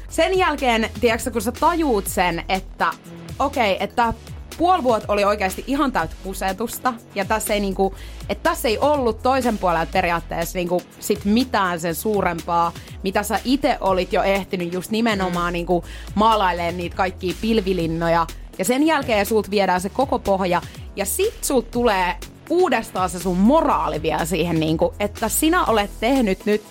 sen 0.09 0.37
jälkeen, 0.37 0.89
tiedätkö, 1.01 1.31
kun 1.31 1.41
sä 1.41 1.51
tajuut 1.51 2.07
sen, 2.07 2.43
että 2.49 2.91
okei, 3.39 3.73
okay, 3.73 3.83
että 3.83 4.13
puoli 4.57 4.83
vuotta 4.83 5.13
oli 5.13 5.23
oikeasti 5.23 5.63
ihan 5.67 5.91
täyttä 5.91 6.15
kusetusta. 6.23 6.93
Ja 7.15 7.25
tässä 7.25 7.53
ei, 7.53 7.59
niinku, 7.59 7.95
että 8.29 8.49
tässä 8.49 8.67
ei 8.67 8.77
ollut 8.77 9.21
toisen 9.21 9.57
puolella 9.57 9.85
periaatteessa 9.85 10.57
niinku, 10.57 10.81
sit 10.99 11.25
mitään 11.25 11.79
sen 11.79 11.95
suurempaa, 11.95 12.71
mitä 13.03 13.23
sä 13.23 13.39
itse 13.45 13.77
olit 13.81 14.13
jo 14.13 14.23
ehtinyt 14.23 14.73
just 14.73 14.91
nimenomaan 14.91 15.51
mm. 15.51 15.53
niinku, 15.53 15.83
maalailemaan 16.15 16.77
niitä 16.77 16.95
kaikkia 16.95 17.33
pilvilinnoja. 17.41 18.27
Ja 18.59 18.65
sen 18.65 18.83
jälkeen 18.83 19.25
sulta 19.25 19.51
viedään 19.51 19.81
se 19.81 19.89
koko 19.89 20.19
pohja. 20.19 20.61
Ja 20.95 21.05
sit 21.05 21.43
sulta 21.43 21.71
tulee 21.71 22.15
uudestaan 22.49 23.09
se 23.09 23.19
sun 23.19 23.37
moraali 23.37 24.01
vielä 24.01 24.25
siihen, 24.25 24.59
niinku, 24.59 24.93
että 24.99 25.29
sinä 25.29 25.65
olet 25.65 25.91
tehnyt 25.99 26.45
nyt 26.45 26.63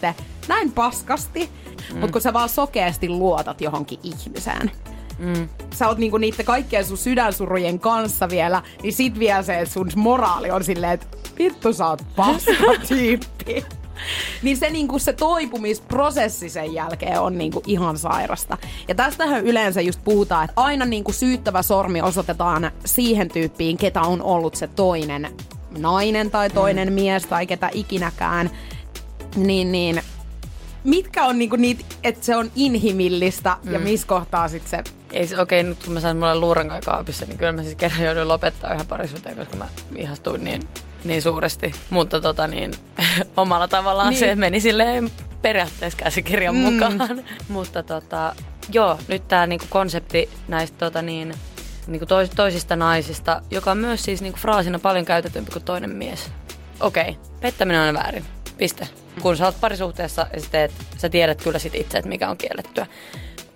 näin 0.48 0.72
paskasti, 0.72 1.50
mm. 1.92 1.98
mutta 1.98 2.12
kun 2.12 2.20
sä 2.20 2.32
vaan 2.32 2.48
sokeasti 2.48 3.08
luotat 3.08 3.60
johonkin 3.60 3.98
ihmiseen. 4.02 4.70
Mm. 5.18 5.48
Sä 5.74 5.88
oot 5.88 5.98
niinku 5.98 6.18
niiden 6.18 6.44
kaikkien 6.44 6.84
sun 6.84 6.98
sydänsurujen 6.98 7.78
kanssa 7.78 8.28
vielä, 8.28 8.62
niin 8.82 8.92
sit 8.92 9.18
vielä 9.18 9.42
se, 9.42 9.58
että 9.58 9.74
sun 9.74 9.90
moraali 9.96 10.50
on 10.50 10.64
silleen, 10.64 10.92
että 10.92 11.06
vittu 11.38 11.72
sä 11.72 11.86
oot 11.86 12.02
paska 12.16 12.74
tyyppi. 12.88 13.64
niin 14.42 14.56
se, 14.56 14.70
niinku, 14.70 14.98
se 14.98 15.12
toipumisprosessi 15.12 16.48
sen 16.48 16.74
jälkeen 16.74 17.20
on 17.20 17.38
niinku 17.38 17.62
ihan 17.66 17.98
sairasta. 17.98 18.58
Ja 18.88 18.94
tästähän 18.94 19.44
yleensä 19.44 19.80
just 19.80 20.00
puhutaan, 20.04 20.44
että 20.44 20.60
aina 20.60 20.84
niinku 20.84 21.12
syyttävä 21.12 21.62
sormi 21.62 22.02
osoitetaan 22.02 22.70
siihen 22.84 23.28
tyyppiin, 23.28 23.76
ketä 23.76 24.00
on 24.00 24.22
ollut 24.22 24.54
se 24.54 24.66
toinen 24.66 25.28
nainen 25.78 26.30
tai 26.30 26.50
toinen 26.50 26.88
mm. 26.88 26.94
mies 26.94 27.26
tai 27.26 27.46
ketä 27.46 27.70
ikinäkään. 27.72 28.50
Niin, 29.36 29.72
niin 29.72 30.02
mitkä 30.84 31.24
on 31.24 31.38
niinku 31.38 31.56
niitä, 31.56 31.84
että 32.04 32.24
se 32.24 32.36
on 32.36 32.50
inhimillistä 32.56 33.56
mm. 33.62 33.72
ja 33.72 33.78
missä 33.78 34.06
kohtaa 34.06 34.48
sitten 34.48 34.70
se... 34.70 34.92
Ei 35.12 35.28
okei, 35.38 35.62
nyt 35.62 35.84
kun 35.84 35.92
mä 35.92 36.00
sain 36.00 36.16
mulle 36.16 36.34
luurankai 36.34 36.80
kaapissa, 36.80 37.26
niin 37.26 37.38
kyllä 37.38 37.52
mä 37.52 37.62
siis 37.62 37.74
kerran 37.74 38.02
joudun 38.04 38.28
lopettaa 38.28 38.74
yhden 38.74 38.86
parisuhteen, 38.86 39.36
koska 39.36 39.56
mä 39.56 39.68
ihastuin 39.96 40.44
niin, 40.44 40.62
niin 41.04 41.22
suuresti. 41.22 41.74
Mutta 41.90 42.20
tota 42.20 42.46
niin, 42.46 42.72
omalla 43.36 43.68
tavallaan 43.68 44.10
niin. 44.10 44.18
se 44.18 44.34
meni 44.34 44.60
silleen 44.60 45.10
periaatteessa 45.42 45.98
käsikirjan 45.98 46.54
mm. 46.54 46.60
mukaan. 46.60 46.98
Mutta 47.48 47.82
tota, 47.82 48.34
joo, 48.72 48.98
nyt 49.08 49.28
tää 49.28 49.46
niinku 49.46 49.66
konsepti 49.68 50.28
näistä 50.48 50.78
tota 50.78 51.02
niin, 51.02 51.34
niinku 51.86 52.06
tois, 52.06 52.30
toisista 52.30 52.76
naisista, 52.76 53.42
joka 53.50 53.70
on 53.70 53.78
myös 53.78 54.02
siis 54.02 54.22
niinku 54.22 54.38
fraasina 54.38 54.78
paljon 54.78 55.04
käytetympi 55.04 55.52
kuin 55.52 55.64
toinen 55.64 55.90
mies. 55.90 56.30
Okei, 56.80 57.08
okay, 57.08 57.14
pettäminen 57.40 57.80
on 57.80 57.94
väärin. 57.94 58.24
Piste. 58.56 58.88
Kun 59.22 59.36
sä 59.36 59.44
oot 59.44 59.60
parisuhteessa 59.60 60.26
teet, 60.50 60.72
sä 60.98 61.08
tiedät 61.08 61.42
kyllä 61.42 61.58
sit 61.58 61.74
itse, 61.74 61.98
että 61.98 62.08
mikä 62.08 62.30
on 62.30 62.36
kiellettyä. 62.36 62.86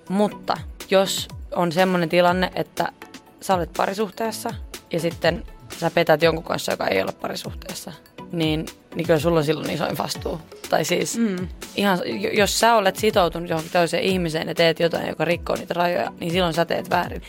Mutta 0.08 0.56
jos 0.90 1.28
on 1.54 1.72
semmoinen 1.72 2.08
tilanne, 2.08 2.50
että 2.54 2.92
sä 3.40 3.54
olet 3.54 3.70
parisuhteessa 3.76 4.50
ja 4.92 5.00
sitten 5.00 5.44
sä 5.78 5.90
petät 5.90 6.22
jonkun 6.22 6.44
kanssa, 6.44 6.72
joka 6.72 6.86
ei 6.86 7.02
ole 7.02 7.12
parisuhteessa, 7.12 7.92
niin, 8.32 8.66
niin 8.94 9.06
kyllä 9.06 9.18
sulla 9.18 9.38
on 9.38 9.44
silloin 9.44 9.70
isoin 9.70 9.98
vastuu. 9.98 10.40
Tai 10.70 10.84
siis 10.84 11.18
mm. 11.18 11.48
ihan, 11.76 11.98
jos 12.32 12.60
sä 12.60 12.74
olet 12.74 12.96
sitoutunut 12.96 13.50
johonkin 13.50 13.72
toiseen 13.72 14.02
ihmiseen 14.02 14.48
ja 14.48 14.54
teet 14.54 14.80
jotain, 14.80 15.08
joka 15.08 15.24
rikkoo 15.24 15.56
niitä 15.56 15.74
rajoja, 15.74 16.12
niin 16.20 16.32
silloin 16.32 16.54
sä 16.54 16.64
teet 16.64 16.90
väärin. 16.90 17.22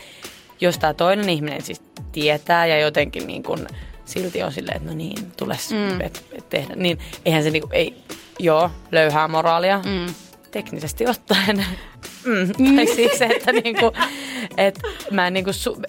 Jos 0.60 0.78
tämä 0.78 0.94
toinen 0.94 1.28
ihminen 1.28 1.62
siis 1.62 1.82
tietää 2.12 2.66
ja 2.66 2.78
jotenkin 2.78 3.26
niin 3.26 3.42
kun 3.42 3.66
silti 4.04 4.42
on 4.42 4.52
silleen, 4.52 4.76
että 4.76 4.88
no 4.88 4.96
niin, 4.96 5.32
tule 5.36 5.58
mm. 5.70 6.00
et, 6.00 6.24
et 6.32 6.48
tehdä, 6.48 6.74
niin 6.76 6.98
eihän 7.24 7.42
se 7.42 7.50
niinku, 7.50 7.68
ei, 7.72 7.94
joo, 8.44 8.70
löyhää 8.92 9.28
moraalia. 9.28 9.82
Mm. 9.86 10.14
Teknisesti 10.50 11.06
ottaen. 11.06 11.66
Mm. 12.24 12.52
Mm. 12.58 12.76
Tai 12.76 12.86
siis 12.86 13.18
se, 13.18 13.24
että 13.24 13.52
niinku, 13.52 13.92
et 14.56 14.80
mä 15.10 15.26
en 15.26 15.32
niinku, 15.32 15.52
su, 15.52 15.82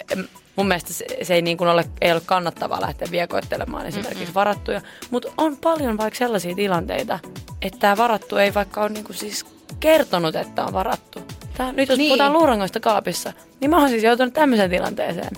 mun 0.56 0.68
mielestä 0.68 0.92
se, 0.92 1.04
se 1.22 1.34
ei, 1.34 1.42
niinku 1.42 1.64
ole, 1.64 1.84
ei 2.00 2.12
ole 2.12 2.22
kannattavaa 2.26 2.80
lähteä 2.80 3.08
viekoittelemaan 3.10 3.86
esimerkiksi 3.86 4.24
Mm-mm. 4.24 4.34
varattuja. 4.34 4.80
Mutta 5.10 5.28
on 5.36 5.56
paljon 5.56 5.98
vaikka 5.98 6.18
sellaisia 6.18 6.54
tilanteita, 6.54 7.18
että 7.62 7.78
tämä 7.78 7.96
varattu 7.96 8.36
ei 8.36 8.54
vaikka 8.54 8.80
ole 8.80 8.88
niinku 8.88 9.12
siis 9.12 9.46
kertonut, 9.80 10.36
että 10.36 10.64
on 10.64 10.72
varattu. 10.72 11.20
Tää, 11.56 11.72
nyt 11.72 11.88
jos 11.88 11.98
niin. 11.98 12.08
puhutaan 12.08 12.32
luurangoista 12.32 12.80
kaapissa, 12.80 13.32
niin 13.60 13.70
mä 13.70 13.78
oon 13.78 13.88
siis 13.88 14.02
joutunut 14.02 14.34
tämmöiseen 14.34 14.70
tilanteeseen. 14.70 15.30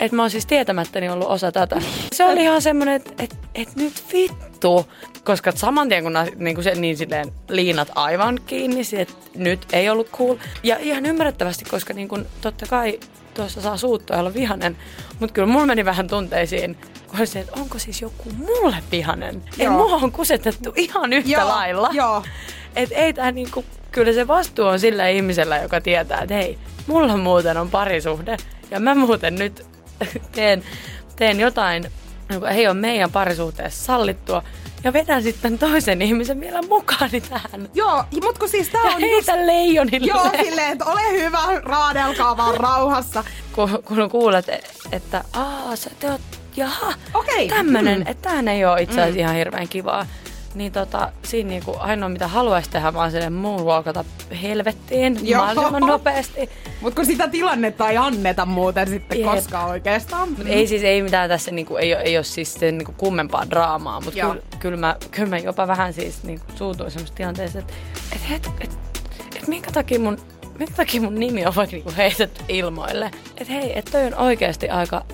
Että 0.00 0.16
mä 0.16 0.22
oon 0.22 0.30
siis 0.30 0.46
tietämättäni 0.46 1.08
ollut 1.08 1.28
osa 1.28 1.52
tätä. 1.52 1.82
Se 2.12 2.24
oli 2.24 2.42
ihan 2.42 2.62
semmoinen, 2.62 2.94
että 2.94 3.24
et, 3.24 3.36
et 3.54 3.76
nyt 3.76 4.04
vittu. 4.12 4.86
Koska 5.24 5.52
saman 5.52 5.88
tien 5.88 6.02
kun 6.02 6.12
niin 6.36 6.56
kuin 6.56 6.64
se, 6.64 6.74
niin 6.74 6.96
silleen 6.96 7.32
liinat 7.48 7.88
aivan 7.94 8.40
kiinni, 8.46 8.82
että 8.98 9.14
nyt 9.34 9.66
ei 9.72 9.90
ollut 9.90 10.10
cool. 10.10 10.36
Ja 10.62 10.76
ihan 10.80 11.06
ymmärrettävästi, 11.06 11.64
koska 11.64 11.94
niin 11.94 12.08
kuin, 12.08 12.26
totta 12.40 12.66
kai 12.66 13.00
tuossa 13.34 13.60
saa 13.60 13.76
suuttua 13.76 14.16
ja 14.16 14.20
olla 14.20 14.34
vihanen. 14.34 14.76
Mutta 15.20 15.34
kyllä 15.34 15.48
mulla 15.48 15.66
meni 15.66 15.84
vähän 15.84 16.08
tunteisiin, 16.08 16.76
kun 17.08 17.26
se, 17.26 17.40
että 17.40 17.52
onko 17.60 17.78
siis 17.78 18.02
joku 18.02 18.30
mulle 18.36 18.76
vihanen. 18.90 19.42
Ei 19.58 19.68
mua 19.68 19.96
on 19.96 20.12
kusetettu 20.12 20.72
ihan 20.76 21.12
yhtä 21.12 21.30
Joo. 21.30 21.48
lailla. 21.48 21.90
Joo. 21.92 22.22
Et 22.76 22.90
ei 22.92 23.12
tää 23.12 23.32
niinku, 23.32 23.64
kyllä 23.92 24.12
se 24.12 24.28
vastuu 24.28 24.66
on 24.66 24.80
sillä 24.80 25.08
ihmisellä, 25.08 25.58
joka 25.58 25.80
tietää, 25.80 26.20
että 26.20 26.34
hei, 26.34 26.58
mulla 26.86 27.16
muuten 27.16 27.56
on 27.56 27.70
parisuhde. 27.70 28.36
Ja 28.70 28.80
mä 28.80 28.94
muuten 28.94 29.34
nyt 29.34 29.66
teen, 30.34 30.62
teen 31.16 31.40
jotain, 31.40 31.90
joka 32.32 32.50
ei 32.50 32.66
ole 32.66 32.74
meidän 32.74 33.12
parisuhteessa 33.12 33.84
sallittua, 33.84 34.42
ja 34.84 34.92
vedän 34.92 35.22
sitten 35.22 35.58
toisen 35.58 36.02
ihmisen 36.02 36.40
vielä 36.40 36.62
mukaan 36.62 37.10
tähän. 37.28 37.68
Joo, 37.74 38.04
mutta 38.22 38.40
kun 38.40 38.48
siis 38.48 38.68
tää 38.68 38.82
on 38.82 38.90
ja 38.90 38.98
heitä 38.98 39.32
just... 39.32 39.46
leijonille. 39.46 40.06
Joo, 40.06 40.30
silleen, 40.44 40.72
että 40.72 40.84
ole 40.84 41.12
hyvä, 41.12 41.38
raadelkaa 41.62 42.36
vaan 42.36 42.56
rauhassa. 42.56 43.24
kun, 43.52 43.82
kun 43.84 44.10
kuulet, 44.10 44.46
että 44.92 45.24
aah, 45.32 45.74
sä 45.74 45.90
te 46.00 46.10
oot, 46.10 46.20
jaha, 46.56 46.94
okay. 47.14 47.48
tämmönen, 47.48 47.98
mm. 47.98 48.06
että 48.06 48.22
tämähän 48.22 48.48
ei 48.48 48.64
ole 48.64 48.82
itse 48.82 49.00
asiassa 49.00 49.14
mm. 49.14 49.20
ihan 49.20 49.34
hirveän 49.34 49.68
kivaa 49.68 50.06
niin 50.54 50.72
tota, 50.72 51.12
siinä 51.22 51.48
niinku 51.50 51.76
ainoa 51.78 52.08
mitä 52.08 52.28
haluaisi 52.28 52.70
tehdä, 52.70 52.94
vaan 52.94 53.10
silleen 53.10 53.32
moonwalkata 53.32 54.04
helvettiin 54.42 55.18
Joo. 55.22 55.42
mahdollisimman 55.42 55.82
nopeasti. 55.82 56.50
Mutta 56.80 56.96
kun 56.96 57.06
sitä 57.06 57.28
tilannetta 57.28 57.88
ei 57.88 57.96
anneta 57.96 58.46
muuten 58.46 58.88
sitten 58.88 59.20
Jep. 59.20 59.30
koskaan 59.30 59.70
oikeastaan. 59.70 60.28
Mut 60.28 60.46
ei 60.46 60.66
siis 60.66 60.82
ei 60.82 61.02
mitään 61.02 61.28
tässä, 61.28 61.50
niinku, 61.50 61.76
ei, 61.76 61.92
ei 61.92 62.16
ole 62.16 62.24
siis 62.24 62.54
se, 62.54 62.72
niinku, 62.72 62.94
kummempaa 62.96 63.50
draamaa, 63.50 64.00
mutta 64.00 64.20
kyllä 64.20 64.42
kyl 64.58 64.76
mä, 64.76 64.96
kyl 65.10 65.26
mä 65.26 65.38
jopa 65.38 65.66
vähän 65.66 65.92
siis 65.92 66.22
niinku, 66.22 66.46
suutuin 66.54 66.90
semmoisessa 66.90 67.16
tilanteessa, 67.16 67.58
että 67.58 67.72
et, 68.12 68.20
et, 68.30 68.50
et, 68.60 68.70
et, 69.36 69.48
minkä 69.48 69.70
takia 69.72 70.00
mun 70.00 70.18
minkä 70.58 70.74
takia 70.76 71.00
mun 71.00 71.14
nimi 71.14 71.46
on 71.46 71.52
vaikka 71.56 71.76
niinku 71.76 71.92
heitetty 71.96 72.44
ilmoille. 72.48 73.10
Että 73.36 73.52
hei, 73.52 73.78
että 73.78 73.90
toi 73.90 74.06
on 74.06 74.14
oikeasti 74.14 74.68
aika, 74.68 75.04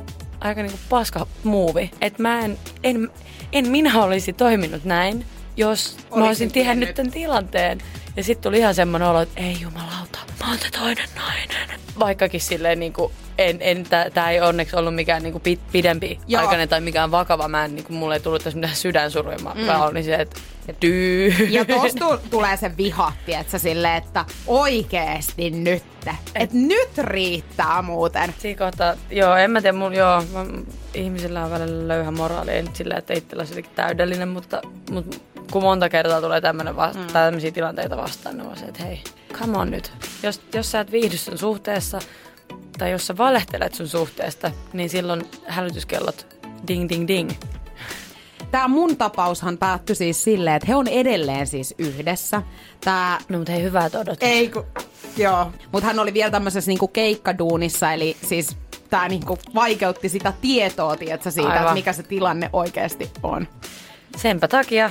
aika 0.40 0.62
niinku 0.62 0.78
paska 0.88 1.26
muuvi. 1.44 1.90
Että 2.00 2.22
mä 2.22 2.40
en, 2.40 2.58
en, 2.82 3.10
en 3.52 3.68
minä 3.68 4.02
olisi 4.02 4.32
toiminut 4.32 4.84
näin, 4.84 5.24
jos 5.56 5.96
Olisin 5.96 6.18
mä 6.18 6.26
olisin 6.26 6.52
tiennyt 6.52 6.94
tämän 6.94 7.12
tilanteen. 7.12 7.78
Ja 8.16 8.24
sitten 8.24 8.42
tuli 8.42 8.58
ihan 8.58 8.74
semmoinen 8.74 9.08
olo, 9.08 9.20
että 9.20 9.40
ei 9.40 9.60
jumalauta, 9.60 10.18
mä 10.40 10.48
oon 10.48 10.58
toinen 10.78 11.08
nainen. 11.16 11.80
Vaikkakin 11.98 12.40
silleen 12.40 12.80
niin 12.80 12.92
kuin, 12.92 13.12
en, 13.38 13.56
en, 13.60 13.86
tää 14.14 14.30
ei 14.30 14.40
onneksi 14.40 14.76
ollut 14.76 14.94
mikään 14.94 15.22
niin 15.22 15.32
kuin 15.32 15.42
pit, 15.42 15.60
pidempi 15.72 16.20
Joo. 16.26 16.42
aikainen 16.42 16.68
tai 16.68 16.80
mikään 16.80 17.10
vakava. 17.10 17.48
Mä 17.48 17.64
en, 17.64 17.74
niin 17.74 17.84
kuin, 17.84 17.96
mulle 17.96 18.14
ei 18.14 18.20
tullut 18.20 18.44
tässä 18.44 18.56
mitään 18.58 18.76
sydänsuruja. 18.76 19.38
Mä 19.38 19.54
mm. 19.54 19.80
olin 19.80 20.04
se, 20.04 20.14
että 20.14 20.40
tyy. 20.80 21.28
Ja 21.50 21.64
tosta 21.64 22.18
tulee 22.30 22.56
se 22.56 22.76
viha, 22.76 23.12
tietsä, 23.26 23.58
silleen, 23.58 23.96
että 23.96 24.24
oikeesti 24.46 25.50
nyt. 25.50 25.82
Että 26.34 26.56
nyt 26.56 26.98
riittää 26.98 27.82
muuten. 27.82 28.34
Siinä 28.38 28.58
kohtaa, 28.58 28.94
joo, 29.10 29.36
en 29.36 29.50
mä 29.50 29.60
tiedä, 29.60 29.78
mun, 29.78 29.94
joo, 29.94 30.22
mä, 30.32 30.46
ihmisillä 30.94 31.44
on 31.44 31.50
välillä 31.50 31.88
löyhä 31.88 32.10
moraali, 32.10 32.50
ei 32.50 32.62
nyt 32.62 32.76
sillä, 32.76 32.94
että 32.94 33.14
itsellä 33.14 33.40
olisi 33.40 33.62
täydellinen, 33.62 34.28
mutta, 34.28 34.62
mutta 34.90 35.16
kun 35.52 35.62
monta 35.62 35.88
kertaa 35.88 36.20
tulee 36.20 36.40
tämmönen 36.40 36.76
vasta- 36.76 36.98
mm. 36.98 37.06
tämmöisiä 37.06 37.50
tilanteita 37.50 37.96
vastaan, 38.02 38.40
on 38.40 38.56
se, 38.56 38.64
että 38.64 38.84
hei, 38.84 39.02
come 39.32 39.58
on 39.58 39.70
nyt. 39.70 39.92
Jos, 40.22 40.40
jos 40.54 40.70
sä 40.70 40.80
et 40.80 40.92
viihdy 40.92 41.16
sun 41.16 41.38
suhteessa, 41.38 41.98
tai 42.78 42.90
jos 42.90 43.06
sä 43.06 43.16
valehtelet 43.16 43.74
sun 43.74 43.88
suhteesta, 43.88 44.50
niin 44.72 44.90
silloin 44.90 45.22
hälytyskellot 45.46 46.26
ding 46.68 46.88
ding 46.88 47.08
ding. 47.08 47.30
Tämä 48.50 48.68
mun 48.68 48.96
tapaushan 48.96 49.58
päättyi 49.58 49.96
siis 49.96 50.24
silleen, 50.24 50.56
että 50.56 50.66
he 50.66 50.76
on 50.76 50.88
edelleen 50.88 51.46
siis 51.46 51.74
yhdessä. 51.78 52.42
Tää... 52.80 53.18
No 53.28 53.38
mutta 53.38 53.52
hei, 53.52 53.62
hyvää 53.62 53.90
odottaa. 54.00 54.28
Ei 54.28 54.48
ku... 54.48 54.66
Joo. 55.16 55.52
Mutta 55.72 55.86
hän 55.86 55.98
oli 55.98 56.14
vielä 56.14 56.30
tämmöisessä 56.30 56.68
niinku 56.68 56.88
keikkaduunissa, 56.88 57.92
eli 57.92 58.16
siis 58.28 58.56
tämä 58.90 59.08
niinku 59.08 59.38
vaikeutti 59.54 60.08
sitä 60.08 60.32
tietoa, 60.40 60.96
tiedätkö, 60.96 61.30
siitä, 61.30 61.60
että 61.60 61.74
mikä 61.74 61.92
se 61.92 62.02
tilanne 62.02 62.50
oikeasti 62.52 63.10
on. 63.22 63.48
Senpä 64.16 64.48
takia 64.48 64.90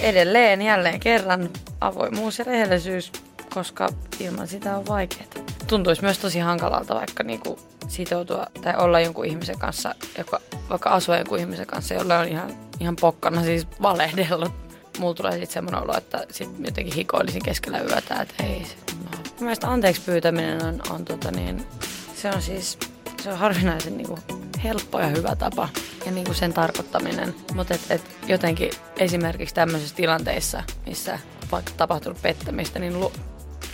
edelleen 0.00 0.62
jälleen 0.62 1.00
kerran 1.00 1.50
avoimuus 1.80 2.38
ja 2.38 2.44
rehellisyys, 2.44 3.12
koska 3.54 3.88
ilman 4.20 4.48
sitä 4.48 4.76
on 4.76 4.86
vaikeaa. 4.86 5.24
Tuntuisi 5.66 6.02
myös 6.02 6.18
tosi 6.18 6.38
hankalalta 6.38 6.94
vaikka 6.94 7.22
niinku 7.22 7.58
sitoutua 7.88 8.46
tai 8.62 8.74
olla 8.76 9.00
jonkun 9.00 9.24
ihmisen 9.24 9.58
kanssa, 9.58 9.94
joka 10.18 10.40
vaikka 10.70 10.90
asuu 10.90 11.14
jonkun 11.14 11.38
ihmisen 11.38 11.66
kanssa, 11.66 11.94
jolla 11.94 12.18
on 12.18 12.28
ihan, 12.28 12.54
ihan 12.80 12.96
pokkana 13.00 13.42
siis 13.42 13.66
valehdellut. 13.82 14.52
Mulla 14.98 15.14
tulee 15.14 15.32
sitten 15.32 15.52
semmoinen 15.52 15.82
olo, 15.82 15.96
että 15.96 16.26
sitten 16.30 16.64
jotenkin 16.64 16.94
hikoilisin 16.94 17.42
keskellä 17.42 17.78
yötä, 17.78 18.22
että 18.22 18.44
ei. 18.44 18.66
No. 19.04 19.18
Mielestäni 19.40 19.72
anteeksi 19.72 20.02
pyytäminen 20.06 20.64
on, 20.64 20.80
on 20.90 21.04
tota 21.04 21.30
niin, 21.30 21.66
se 22.14 22.30
on 22.30 22.42
siis 22.42 22.78
se 23.22 23.30
on 23.32 23.38
harvinaisen 23.38 23.96
niin 23.96 24.08
kuin, 24.08 24.20
helppo 24.64 25.00
ja 25.00 25.06
hyvä 25.06 25.36
tapa 25.36 25.68
ja 26.06 26.12
niin 26.12 26.24
kuin 26.24 26.36
sen 26.36 26.52
tarkoittaminen. 26.52 27.34
Mutta 27.54 27.74
et, 27.74 27.80
et 27.90 28.02
jotenkin 28.26 28.70
esimerkiksi 28.96 29.54
tämmöisissä 29.54 29.96
tilanteissa, 29.96 30.62
missä 30.86 31.18
vaikka 31.52 31.72
tapahtunut 31.76 32.22
pettämistä, 32.22 32.78
niin 32.78 33.00
lu- 33.00 33.12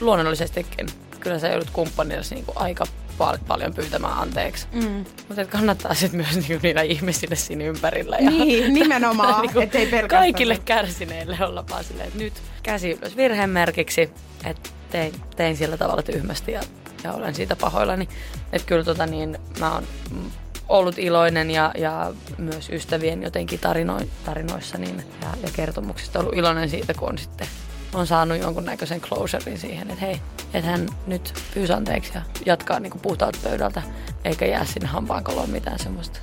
luonnollisestikin 0.00 0.86
kyllä 1.20 1.38
sä 1.38 1.48
joudut 1.48 1.70
kumppanillesi 1.70 2.34
niin 2.34 2.44
kuin 2.44 2.58
aika 2.58 2.84
pal- 3.18 3.38
paljon 3.46 3.74
pyytämään 3.74 4.18
anteeksi. 4.18 4.66
Mm. 4.72 5.04
Mutta 5.28 5.44
kannattaa 5.44 5.94
sitten 5.94 6.20
myös 6.20 6.36
niinku 6.36 6.58
niillä 6.62 6.82
ihmisille 6.82 7.36
siinä 7.36 7.64
ympärillä. 7.64 8.16
Ja 8.16 8.30
niin, 8.30 8.74
nimenomaan. 8.74 9.42
niinku 9.42 9.60
ettei 9.60 9.86
pelkästään. 9.86 10.22
Kaikille 10.22 10.58
kärsineille 10.64 11.38
olla 11.40 11.64
vaan 11.70 11.84
silleen, 11.84 12.08
että 12.08 12.18
nyt 12.18 12.32
käsi 12.62 12.90
ylös 12.90 13.16
virhemerkiksi, 13.16 14.10
että 14.44 14.70
tein, 14.90 15.12
tein 15.36 15.56
sillä 15.56 15.76
tavalla 15.76 16.02
tyhmästi 16.02 16.52
ja 16.52 16.60
ja 17.04 17.12
olen 17.12 17.34
siitä 17.34 17.56
pahoillani. 17.56 18.08
Että 18.52 18.66
kyllä 18.66 18.84
tota 18.84 19.06
niin, 19.06 19.38
mä 19.60 19.72
oon 19.72 19.84
ollut 20.68 20.98
iloinen 20.98 21.50
ja, 21.50 21.72
ja 21.78 22.12
myös 22.38 22.70
ystävien 22.70 23.22
jotenkin 23.22 23.58
tarino, 23.58 24.00
tarinoissa 24.24 24.78
niin, 24.78 24.96
ja, 25.22 25.28
ja 25.42 25.48
kertomuksista 25.56 26.18
ollut 26.18 26.36
iloinen 26.36 26.70
siitä, 26.70 26.94
kun 26.94 27.08
on 27.08 27.18
sitten 27.18 27.46
on 27.94 28.06
saanut 28.06 28.38
jonkunnäköisen 28.38 29.00
closurein 29.00 29.58
siihen, 29.58 29.90
että 29.90 30.04
hei, 30.04 30.20
että 30.54 30.70
hän 30.70 30.88
nyt 31.06 31.34
pyysi 31.54 31.72
anteeksi 31.72 32.12
ja 32.14 32.22
jatkaa 32.46 32.80
niin 32.80 33.00
puhtaalta 33.02 33.38
pöydältä, 33.42 33.82
eikä 34.24 34.46
jää 34.46 34.64
sinne 34.64 34.88
hampaankoloon 34.88 35.50
mitään 35.50 35.78
semmoista. 35.78 36.20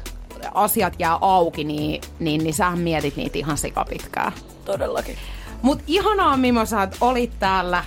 Asiat 0.54 0.94
jää 1.00 1.18
auki, 1.22 1.64
niin, 1.64 2.02
niin, 2.20 2.44
niin 2.44 2.54
sähän 2.54 2.80
mietit 2.80 3.16
niitä 3.16 3.38
ihan 3.38 3.58
sikapitkää. 3.58 4.32
Todellakin. 4.66 5.18
Mut 5.62 5.80
ihanaa 5.88 6.38
Mimosa, 6.38 6.84
että 6.84 6.98
olit 7.02 7.40
täällä. 7.40 7.84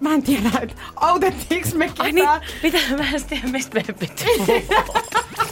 Mä 0.00 0.14
en 0.14 0.22
tiedä, 0.22 0.50
että 0.62 0.74
autettiinko 0.96 1.68
me 1.74 1.88
ketään. 1.88 2.06
Ai 2.06 2.12
niin, 2.12 2.62
mitä 2.62 2.78
mä 2.98 3.10
en 3.10 3.24
tiedä, 3.24 3.48
mistä 3.48 3.74
me 3.74 3.94
pitää 3.98 4.26